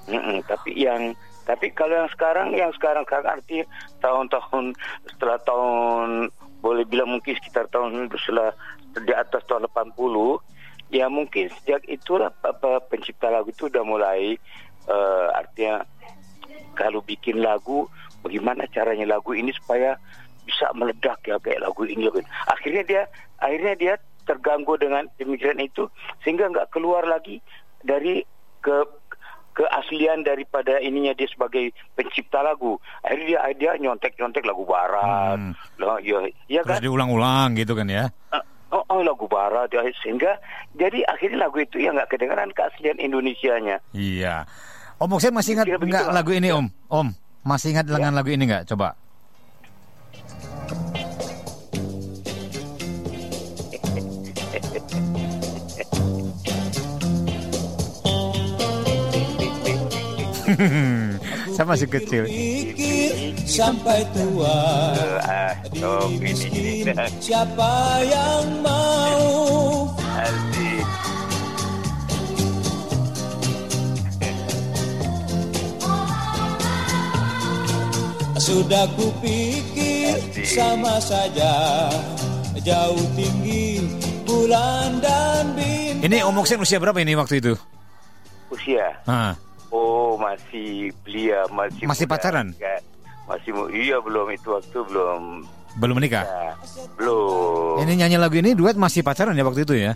Mm-mm, 0.08 0.40
tapi 0.48 0.72
yang 0.72 1.12
tapi 1.48 1.72
kalau 1.72 1.96
yang 1.96 2.10
sekarang 2.12 2.52
yang 2.52 2.68
sekarang 2.76 3.08
sekarang 3.08 3.40
arti 3.40 3.64
tahun-tahun 4.04 4.76
setelah 5.08 5.40
tahun 5.48 6.28
boleh 6.60 6.84
bilang 6.84 7.16
mungkin 7.16 7.32
sekitar 7.40 7.64
tahun 7.72 8.12
setelah 8.12 8.52
di 8.92 9.12
atas 9.16 9.40
tahun 9.48 9.64
80 9.72 9.96
ya 10.92 11.08
mungkin 11.08 11.48
sejak 11.60 11.80
itulah 11.88 12.28
apa 12.44 12.84
pencipta 12.92 13.32
lagu 13.32 13.48
itu 13.48 13.72
udah 13.72 13.80
mulai 13.80 14.36
eh, 14.88 15.28
artinya 15.32 15.88
kalau 16.76 17.00
bikin 17.00 17.40
lagu 17.40 17.88
bagaimana 18.20 18.68
caranya 18.68 19.08
lagu 19.08 19.32
ini 19.32 19.48
supaya 19.56 19.96
bisa 20.44 20.68
meledak 20.72 21.20
ya 21.28 21.36
kayak 21.40 21.60
lagu 21.60 21.84
ini. 21.84 22.08
akhirnya 22.48 22.82
dia 22.84 23.02
akhirnya 23.40 23.74
dia 23.76 23.94
terganggu 24.24 24.76
dengan 24.76 25.08
pemikiran 25.16 25.60
itu 25.60 25.88
sehingga 26.20 26.52
nggak 26.52 26.68
keluar 26.72 27.04
lagi 27.08 27.40
dari 27.80 28.20
ke 28.60 28.84
keaslian 29.88 30.20
daripada 30.20 30.76
ininya 30.78 31.16
dia 31.16 31.24
sebagai 31.24 31.72
pencipta 31.96 32.44
lagu 32.44 32.76
akhirnya 33.00 33.24
dia 33.24 33.40
dia 33.56 33.72
nyontek 33.80 34.20
nyontek 34.20 34.44
lagu 34.44 34.68
barat 34.68 35.40
Hmm. 35.40 35.52
lah 35.80 35.96
ya 36.04 36.20
ya 36.46 36.60
Terus 36.60 36.76
kan 36.76 36.84
diulang-ulang 36.84 37.56
gitu 37.56 37.72
kan 37.72 37.88
ya. 37.88 38.12
oh, 38.68 38.84
oh 38.84 39.00
lagu 39.00 39.24
barat 39.24 39.72
ya 39.72 39.80
sehingga 40.04 40.36
jadi 40.76 41.00
akhirnya 41.08 41.48
lagu 41.48 41.56
itu 41.56 41.80
ya 41.80 41.88
nggak 41.90 42.12
kedengaran 42.12 42.52
keaslian 42.52 43.00
Indonesianya 43.00 43.80
Iya. 43.96 44.44
Om 44.98 45.08
Muksin 45.08 45.32
masih 45.32 45.56
ingat 45.56 45.66
nggak 45.72 46.06
lagu 46.12 46.30
ini 46.36 46.52
Om? 46.52 46.66
Om, 46.90 47.08
masih 47.46 47.72
ingat 47.72 47.86
dengan 47.86 48.12
lagu 48.12 48.28
ini 48.28 48.44
nggak? 48.44 48.66
Coba. 48.68 48.92
Saya 61.54 61.66
masih 61.66 61.86
kecil. 61.86 62.26
Sampai 63.46 64.02
tua 64.10 64.58
oh, 65.82 66.10
ini. 66.10 66.82
Siapa 67.22 68.02
yang 68.02 68.44
mau 68.62 69.86
Asik. 70.18 70.86
Sudah 78.38 78.88
kupikir 78.96 80.16
Asik. 80.16 80.46
sama 80.56 80.96
saja 81.04 81.92
Jauh 82.58 83.06
tinggi 83.14 83.84
bulan 84.26 84.98
dan 85.04 85.52
bintang 85.54 86.04
Ini 86.10 86.26
Om 86.26 86.34
Moksin 86.34 86.58
usia 86.58 86.80
berapa 86.82 86.98
ini 86.98 87.14
waktu 87.14 87.38
itu? 87.38 87.54
Usia. 88.48 88.96
Ah, 89.04 89.36
masih 90.28 90.92
belia, 91.02 91.40
masih 91.48 91.84
Masih 91.88 92.04
muda. 92.04 92.12
pacaran? 92.14 92.46
Ya, 92.60 92.76
Masih 93.24 93.52
iya 93.72 93.96
belum 94.00 94.26
itu 94.32 94.48
waktu 94.52 94.78
belum. 94.88 95.22
belum 95.78 95.94
menikah. 96.00 96.24
Ya, 96.24 96.52
belum. 96.96 97.84
Ini 97.84 97.92
nyanyi 98.02 98.16
lagu 98.16 98.36
ini 98.36 98.56
duet 98.56 98.74
masih 98.74 99.04
pacaran 99.04 99.36
ya 99.36 99.44
waktu 99.44 99.62
itu 99.62 99.74
ya? 99.76 99.92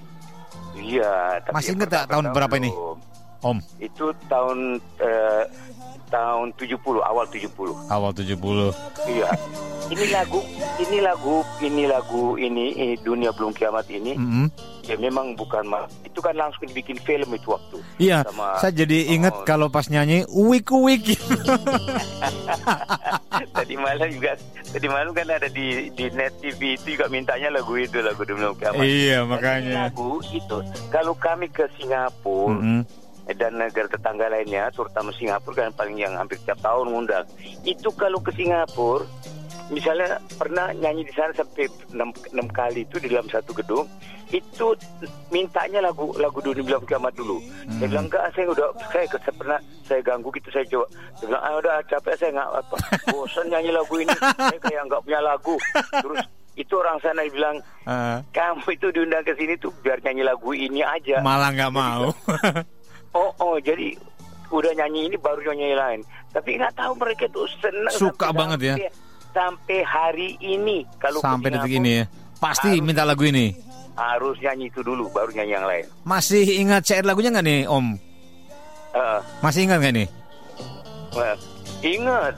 Iya, 0.72 1.40
tapi 1.42 1.54
Masih 1.56 1.72
inget 1.74 1.90
tahun 1.90 2.32
berapa 2.32 2.54
ini? 2.60 2.70
Om, 3.42 3.58
Itu 3.76 4.14
tahun 4.26 4.58
eh, 4.96 5.44
tahun 6.08 6.54
70, 6.54 6.78
awal 7.00 7.26
70. 7.26 7.50
awal 7.88 8.12
70. 8.12 8.70
Iya. 9.04 9.30
Ini 9.88 10.06
lagu, 10.08 10.40
ini 10.78 10.98
lagu, 11.00 11.36
ini 11.58 11.84
lagu, 11.84 12.24
ini, 12.34 12.66
eh, 12.72 12.94
dunia 12.98 13.28
belum 13.30 13.50
kiamat 13.50 13.84
ini. 13.88 14.14
Mm-mm. 14.14 14.46
Ya 14.82 14.94
memang 14.96 15.34
bukan 15.34 15.62
itu 16.02 16.18
kan 16.18 16.34
langsung 16.34 16.64
dibikin 16.64 16.98
film 16.98 17.30
itu 17.30 17.48
waktu. 17.48 17.78
Iya, 17.98 18.22
Sama- 18.24 18.58
saya 18.58 18.72
jadi 18.76 19.10
inget 19.10 19.30
Oh. 19.32 19.44
kalau 19.44 19.68
pas 19.68 19.86
nyanyi 19.86 20.26
uwik 20.28 20.68
uwik. 20.68 21.06
tadi 23.52 23.74
malam 23.76 24.08
juga, 24.08 24.34
tadi 24.66 24.86
malam 24.86 25.12
kan 25.12 25.28
ada 25.28 25.46
di 25.46 25.66
di 25.92 26.10
net 26.10 26.34
TV 26.36 26.74
itu 26.74 26.94
juga 26.94 27.06
mintanya 27.08 27.48
lagu 27.52 27.74
itu 27.74 27.98
lagu 27.98 28.22
dunia 28.22 28.50
belum 28.50 28.56
kiamat. 28.56 28.82
iya 28.82 29.18
makanya. 29.22 29.88
lagu 29.88 30.18
itu 30.26 30.56
kalau 30.88 31.14
kami 31.14 31.46
ke 31.48 31.64
Singapura 31.76 32.52
Mm-mm. 32.52 32.80
Dan 33.30 33.54
negara 33.54 33.86
tetangga 33.86 34.26
lainnya, 34.26 34.66
terutama 34.74 35.14
Singapura 35.14 35.66
kan 35.66 35.72
paling 35.74 35.96
yang 35.96 36.14
hampir 36.18 36.38
tiap 36.42 36.58
tahun 36.58 36.90
ngundang. 36.90 37.26
Itu 37.62 37.94
kalau 37.94 38.18
ke 38.18 38.34
Singapura, 38.34 39.06
misalnya 39.70 40.18
pernah 40.34 40.74
nyanyi 40.74 41.06
di 41.06 41.14
sana 41.14 41.30
sampai 41.32 41.70
enam, 41.94 42.10
enam 42.34 42.48
kali 42.50 42.82
itu 42.82 42.98
di 42.98 43.06
dalam 43.06 43.30
satu 43.30 43.54
gedung, 43.54 43.86
itu 44.32 44.66
mintanya 45.28 45.84
lagu 45.84 46.08
lagu 46.16 46.40
Dunia 46.40 46.64
Bilang 46.64 46.82
Kiamat 46.82 47.12
dulu. 47.14 47.36
Saya 47.78 47.86
bilang 47.86 48.06
enggak, 48.08 48.24
saya 48.32 48.46
udah 48.48 48.68
saya, 48.88 49.06
saya 49.06 49.34
pernah 49.36 49.58
saya 49.84 50.00
ganggu 50.00 50.28
gitu 50.32 50.48
saya 50.50 50.64
coba. 50.66 50.86
Saya 51.14 51.26
bilang 51.28 51.42
ah 51.44 51.54
udah 51.60 51.74
capek 51.86 52.14
saya 52.16 52.30
nggak 52.34 52.48
apa, 52.58 52.76
bosan 53.12 53.46
nyanyi 53.52 53.70
lagu 53.70 53.94
ini, 54.00 54.14
saya 54.18 54.58
kayak 54.58 54.82
nggak 54.88 55.02
punya 55.04 55.20
lagu. 55.20 55.54
Terus 56.00 56.20
itu 56.52 56.74
orang 56.76 56.98
sana 57.00 57.22
bilang 57.28 57.56
Ah, 57.82 58.22
kamu 58.30 58.76
itu 58.76 58.86
diundang 58.94 59.24
ke 59.26 59.34
sini 59.34 59.56
tuh 59.58 59.72
biar 59.82 59.98
nyanyi 60.00 60.22
lagu 60.22 60.54
ini 60.54 60.80
aja. 60.80 61.18
malah 61.20 61.50
nggak 61.52 61.72
mau. 61.72 62.08
Oh, 63.12 63.30
oh, 63.38 63.56
jadi 63.56 63.92
udah 64.48 64.72
nyanyi 64.74 65.06
ini 65.06 65.16
baru 65.16 65.40
nyanyi 65.46 65.74
lain. 65.74 66.00
Tapi 66.30 66.56
nggak 66.56 66.72
tahu 66.74 66.92
mereka 66.96 67.24
tuh 67.28 67.44
senang. 67.58 67.92
Suka 67.92 68.28
sampai- 68.28 68.38
banget 68.38 68.60
ya. 68.62 68.74
sampai- 68.76 69.00
Sampai 69.32 69.80
hari 69.80 70.36
ini 70.38 70.84
kalau 70.98 71.16
Sampai 71.18 71.48
detik 71.50 71.72
ini 71.74 71.92
ya. 71.98 72.04
Pasti 72.36 72.68
Harus. 72.70 72.84
minta 72.84 73.02
lagu 73.02 73.24
ini. 73.24 73.56
harus 73.92 74.36
nyanyi 74.38 74.68
itu 74.68 74.80
dulu, 74.80 75.08
baru 75.08 75.28
nyanyi 75.30 75.52
yang 75.52 75.64
lain. 75.64 75.84
Masih 76.02 76.44
ingat 76.58 76.80
syair 76.82 77.04
lagunya 77.04 77.28
nggak 77.28 77.44
nih 77.44 77.60
Om? 77.64 77.86
Eh, 78.90 79.20
Masih 79.40 79.60
ingat 79.62 79.78
nggak 79.80 79.94
nih? 79.94 80.08
eh, 81.14 81.36
ingat, 81.86 82.34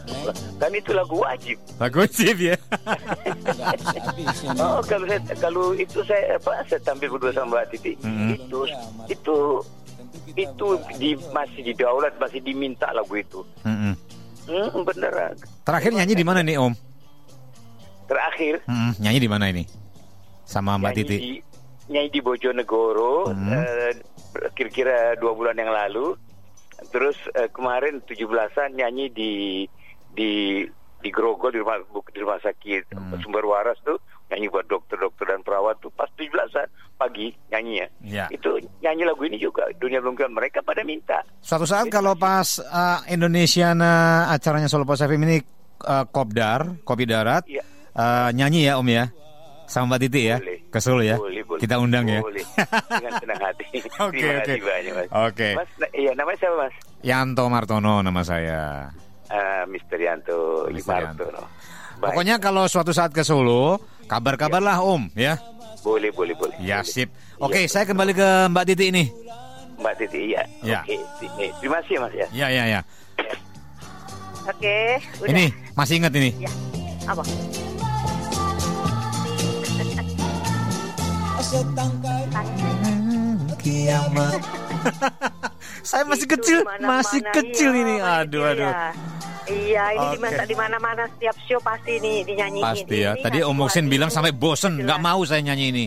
kan 0.57 0.71
itu 0.71 0.91
lagu 0.91 1.15
wajib. 1.17 1.55
Lagu 1.79 1.97
wajib 2.01 2.35
ya. 2.37 2.55
Oh, 4.57 4.83
kalau 4.83 5.05
saya, 5.05 5.21
kalau 5.37 5.65
itu 5.75 5.99
saya 6.03 6.35
apa? 6.35 6.63
Saya 6.65 6.81
tampil 6.83 7.09
berdua 7.09 7.31
sama 7.31 7.47
Mbak 7.55 7.65
Titi. 7.71 7.93
Mm-mm. 8.03 8.35
Itu 8.35 8.59
itu 9.09 9.37
itu 10.31 10.67
di 10.95 11.11
masih 11.31 11.61
di 11.63 11.73
daulat 11.73 12.17
masih 12.17 12.41
diminta 12.41 12.89
lagu 12.91 13.13
itu. 13.13 13.45
Mm-mm. 13.63 13.93
Hmm, 14.45 14.81
beneran. 14.83 15.37
Terakhir 15.63 15.93
nyanyi 15.93 16.15
di 16.15 16.23
mana 16.23 16.41
nih 16.41 16.57
Om? 16.57 16.73
Terakhir 18.05 18.61
Mm-mm, 18.65 18.93
Nyanyi 18.99 19.19
di 19.19 19.31
mana 19.31 19.45
ini? 19.49 19.65
Sama 20.45 20.77
Mbak 20.77 20.85
nyanyi 20.87 21.03
Titi. 21.03 21.17
di 21.17 21.31
nyanyi 21.87 22.09
di 22.11 22.21
Bojonegoro 22.21 23.15
Hmm. 23.27 23.49
eh, 23.51 23.93
kira-kira 24.53 25.17
dua 25.17 25.33
bulan 25.33 25.57
yang 25.57 25.69
lalu 25.69 26.17
terus 26.91 27.17
eh, 27.33 27.49
kemarin 27.49 28.01
17-an 28.03 28.73
nyanyi 28.75 29.09
di 29.09 29.33
di 30.11 30.31
di 30.99 31.11
Grogol 31.11 31.49
di 31.51 31.61
rumah 31.61 31.81
di 32.07 32.19
rumah 32.19 32.37
sakit 32.39 32.93
Hmm. 32.93 33.17
sumber 33.19 33.45
waras 33.45 33.81
tuh 33.81 33.97
nyanyi 34.29 34.49
buat 34.49 34.65
dokter-dokter 34.67 35.25
dan 35.27 35.41
perawat 35.41 35.81
tuh 35.81 35.89
pas 35.91 36.09
17-an 36.15 36.69
pagi 36.95 37.33
nyanyi 37.49 37.73
ya. 37.75 37.89
Ya. 38.03 38.27
Itu 38.31 38.61
nyanyi 38.85 39.09
lagu 39.09 39.25
ini 39.25 39.40
juga 39.40 39.64
dunia 39.75 39.99
belum 39.99 40.12
mereka 40.29 40.61
pada 40.61 40.85
minta. 40.85 41.25
Suatu 41.40 41.64
saat 41.64 41.88
kalau 41.88 42.12
pas 42.14 42.61
uh, 42.61 43.01
Indonesiana 43.09 44.29
acaranya 44.29 44.68
Solo 44.68 44.85
Pos 44.85 45.01
FM 45.01 45.25
ini 45.25 45.40
uh, 45.83 46.05
kopdar, 46.07 46.85
kopi 46.85 47.09
darat, 47.09 47.49
Iya. 47.49 47.64
uh, 47.97 48.29
nyanyi 48.31 48.68
ya 48.68 48.77
Om 48.77 48.88
ya, 48.92 49.09
sama 49.64 49.97
Mbak 49.97 50.01
Titi 50.05 50.23
ya, 50.29 50.37
Boleh. 50.37 50.59
ke 50.68 50.79
Solo 50.79 51.01
ya, 51.01 51.16
Boleh, 51.16 51.40
boleh. 51.49 51.61
kita 51.64 51.81
undang 51.81 52.05
ya. 52.05 52.20
Boleh. 52.20 52.44
Dengan 53.01 53.12
senang 53.16 53.40
hati. 53.40 53.64
Oke, 53.97 54.25
oke. 54.37 54.55
Oke. 55.09 55.49
Mas, 55.57 55.70
na- 55.81 55.92
iya 55.97 56.12
namanya 56.12 56.38
siapa, 56.38 56.57
Mas? 56.68 56.75
Yanto 57.01 57.44
Martono 57.49 58.01
nama 58.01 58.20
saya. 58.20 58.92
Ah, 59.29 59.64
Mister 59.64 59.97
Yanto 59.97 60.68
Mister 60.68 61.01
Yanto. 61.01 61.25
Imartono. 61.25 61.42
Baik. 61.94 62.11
Pokoknya 62.12 62.37
kalau 62.37 62.68
suatu 62.68 62.92
saat 62.92 63.14
ke 63.14 63.25
Solo, 63.25 63.81
kabar-kabarlah 64.05 64.85
Om 64.85 65.09
ya. 65.16 65.40
Boleh, 65.85 66.09
boleh, 66.11 66.33
boleh. 66.33 66.57
Ya 66.57 66.81
Boleh. 66.81 66.88
sip. 66.88 67.09
Oke, 67.37 67.61
Iya. 67.61 67.68
saya 67.68 67.85
kembali 67.85 68.16
ke 68.16 68.29
Mbak 68.49 68.64
Titi 68.64 68.85
ini. 68.88 69.05
Mbak 69.77 69.94
Titi, 70.01 70.33
iya. 70.33 70.42
Ya. 70.64 70.81
Oke, 70.81 70.97
eh, 71.37 71.51
terima 71.61 71.77
kasih 71.85 71.97
Mas 72.01 72.12
ya. 72.16 72.27
Ya 72.33 72.47
ya 72.49 72.64
ya. 72.64 72.81
Oke, 74.49 74.77
udah. 75.20 75.29
Ini 75.29 75.44
masih 75.77 75.94
ingat 76.01 76.12
ini. 76.16 76.31
Ya. 76.40 76.51
Apa? 77.05 77.20
Setangkai 81.44 82.25
Kiamat. 83.61 84.40
saya 85.85 86.05
masih 86.05 86.27
Itu 86.29 86.35
kecil, 86.37 86.59
masih 86.81 87.20
kecil 87.33 87.70
iya, 87.73 87.81
ini. 87.85 87.94
masih 88.01 88.16
Aduh 88.25 88.42
kecil 88.42 88.64
aduh. 88.64 88.73
Ya. 89.47 89.53
Iya, 89.55 89.85
ini 89.93 90.07
Oke. 90.09 90.15
dimasak 90.17 90.47
di 90.49 90.57
mana-mana 90.57 91.03
setiap 91.17 91.37
show 91.45 91.61
pasti 91.61 91.93
nih 92.01 92.25
dinyanyiin. 92.25 92.65
Pasti 92.65 92.97
ya. 93.01 93.13
Ini 93.15 93.23
Tadi 93.25 93.39
Om 93.45 93.57
Moksin 93.57 93.85
lagu, 93.87 93.93
bilang 93.93 94.11
sampai 94.11 94.33
bosen, 94.33 94.73
jelas. 94.81 94.85
nggak 94.89 95.01
mau 95.01 95.21
saya 95.25 95.41
nyanyi 95.45 95.67
ini. 95.71 95.87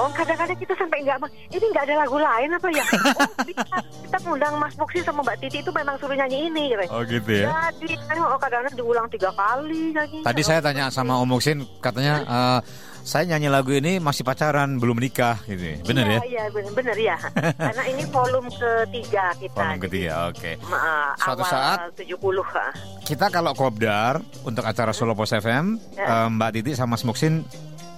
Oh, 0.00 0.08
kadang-kadang 0.16 0.56
kita 0.56 0.72
sampai 0.80 1.04
nggak 1.04 1.18
mau. 1.20 1.28
Ini 1.28 1.66
nggak 1.72 1.84
ada 1.84 1.94
lagu 2.06 2.16
lain 2.16 2.48
apa 2.56 2.68
ya? 2.72 2.84
Oh, 3.40 3.44
kita, 3.44 3.76
kita 4.06 4.18
ngundang 4.24 4.54
Mas 4.60 4.74
Moksin 4.76 5.02
sama 5.04 5.20
Mbak 5.24 5.36
Titi 5.40 5.58
itu 5.60 5.70
memang 5.72 5.96
suruh 6.00 6.16
nyanyi 6.16 6.48
ini. 6.48 6.64
Gitu. 6.72 6.84
Oh 6.92 7.02
gitu 7.04 7.30
ya. 7.32 7.48
Jadi 7.76 7.94
kan 8.08 8.16
oh, 8.20 8.38
kadang-kadang 8.40 8.74
diulang 8.76 9.06
tiga 9.12 9.30
kali 9.32 9.92
nyanyi. 9.96 10.20
Tadi 10.24 10.42
saya 10.44 10.60
tanya 10.60 10.88
sama 10.92 11.20
Om 11.20 11.28
Moksin, 11.36 11.64
katanya 11.80 12.14
eh, 12.24 12.58
saya 13.02 13.24
nyanyi 13.26 13.48
lagu 13.48 13.70
ini 13.70 13.96
masih 13.96 14.22
pacaran, 14.22 14.76
belum 14.76 14.96
nikah 14.96 15.40
gitu. 15.44 15.82
Bener 15.82 16.06
ya? 16.06 16.20
Iya, 16.22 16.44
bener, 16.48 16.72
bener 16.72 16.96
ya. 16.96 17.16
Karena 17.68 17.84
ini 17.86 18.04
volume 18.06 18.48
ketiga 18.48 19.24
kita. 19.34 19.56
Volume 19.56 19.80
ketiga, 19.82 20.12
oke. 20.28 20.50
Ma- 20.64 21.14
Suatu 21.16 21.42
awal 21.42 21.50
saat 21.50 21.78
70 21.96 22.20
ah. 22.44 22.72
kita 23.02 23.26
kalau 23.28 23.52
kopdar 23.52 24.20
untuk 24.42 24.62
acara 24.62 24.92
Solo 24.92 25.12
Pos 25.12 25.32
FM, 25.32 25.80
Ya. 25.96 26.06
eh, 26.06 26.28
Mbak 26.30 26.50
Titi 26.54 26.70
sama 26.72 26.94
Mas 26.94 27.02
Moksin 27.02 27.42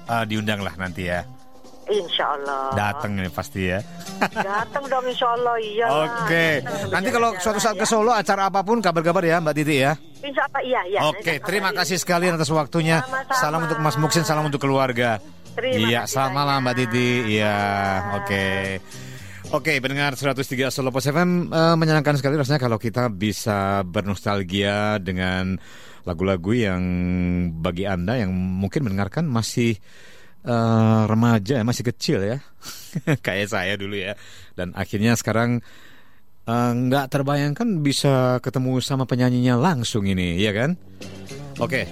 eh, 0.06 0.24
diundang 0.24 0.60
lah 0.60 0.72
nanti 0.76 1.06
ya. 1.06 1.26
Insya 1.92 2.24
Allah. 2.40 2.72
Datang 2.72 3.20
ini 3.20 3.28
pasti 3.28 3.68
ya. 3.68 3.84
Datang 4.32 4.84
dong 4.88 5.04
Insya 5.04 5.28
Allah 5.36 5.56
iya. 5.60 5.86
Oke. 5.88 6.46
Nanti 6.88 7.08
kalau 7.12 7.36
suatu 7.36 7.60
saat 7.60 7.76
ke 7.76 7.84
Solo 7.84 8.16
acara 8.16 8.48
apa 8.48 8.64
pun 8.64 8.80
kabar-kabar 8.80 9.20
ya 9.20 9.38
Mbak 9.44 9.54
Titi 9.54 9.76
ya. 9.84 9.92
Insya 10.24 10.48
Allah 10.48 10.62
iya 10.64 10.80
iya. 10.88 11.00
Oke, 11.04 11.36
Insya 11.36 11.44
terima 11.44 11.68
Allah. 11.70 11.84
kasih 11.84 11.96
sekali 12.00 12.32
atas 12.32 12.48
waktunya. 12.48 13.04
Sama-sama. 13.04 13.36
Salam 13.36 13.60
untuk 13.68 13.78
Mas 13.84 13.96
Muksin, 14.00 14.24
salam 14.24 14.48
untuk 14.48 14.64
keluarga. 14.64 15.20
Terima 15.52 15.84
iya, 15.84 16.00
kasih 16.08 16.16
selamat 16.16 16.32
malam 16.32 16.58
Mbak. 16.64 16.74
Titi. 16.80 17.08
Iya, 17.36 17.56
oke. 18.22 18.46
Oke, 19.52 19.84
pendengar 19.84 20.16
103 20.16 20.72
Solo 20.72 20.88
Pos 20.88 21.04
FM 21.04 21.52
eh, 21.52 21.76
menyenangkan 21.76 22.16
sekali 22.16 22.40
rasanya 22.40 22.56
kalau 22.56 22.80
kita 22.80 23.12
bisa 23.12 23.84
bernostalgia 23.84 24.96
dengan 24.96 25.60
lagu-lagu 26.08 26.56
yang 26.56 26.82
bagi 27.60 27.84
Anda 27.86 28.24
yang 28.24 28.32
mungkin 28.32 28.88
mendengarkan 28.88 29.28
masih 29.28 29.76
eh, 30.46 31.02
remaja, 31.06 31.62
masih 31.62 31.84
kecil 31.94 32.18
ya. 32.22 32.38
Kayak 33.26 33.48
saya 33.50 33.74
dulu 33.78 33.98
ya. 33.98 34.14
Dan 34.54 34.74
akhirnya 34.74 35.14
sekarang 35.14 35.62
eh, 36.46 36.72
nggak 36.74 37.06
terbayangkan 37.10 37.82
bisa 37.82 38.38
ketemu 38.42 38.82
sama 38.82 39.06
penyanyinya 39.06 39.58
langsung 39.58 40.06
ini, 40.06 40.38
ya 40.38 40.52
kan? 40.54 40.78
Oke, 41.60 41.86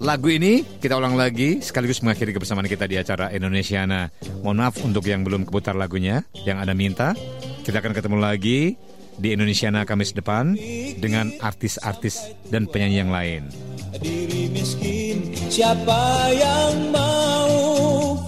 lagu 0.00 0.28
ini 0.30 0.64
kita 0.80 0.96
ulang 0.96 1.18
lagi 1.18 1.60
sekaligus 1.60 2.00
mengakhiri 2.00 2.32
kebersamaan 2.32 2.68
kita 2.70 2.88
di 2.88 2.96
acara 2.96 3.30
Indonesiana. 3.32 4.08
Mohon 4.40 4.58
maaf 4.60 4.74
untuk 4.80 5.04
yang 5.04 5.24
belum 5.24 5.48
keputar 5.48 5.76
lagunya, 5.76 6.24
yang 6.44 6.60
Anda 6.60 6.72
minta. 6.72 7.12
Kita 7.64 7.80
akan 7.80 7.96
ketemu 7.96 8.18
lagi 8.20 8.76
di 9.18 9.28
Indonesiana 9.30 9.86
Kamis 9.86 10.12
depan 10.12 10.58
dengan 10.98 11.30
artis-artis 11.38 12.34
dan 12.50 12.66
penyanyi 12.66 12.98
yang 13.00 13.12
lain 13.14 13.73
diri 14.00 14.50
miskin. 14.50 15.34
Siapa 15.48 16.32
yang 16.34 16.90
mau 16.90 18.18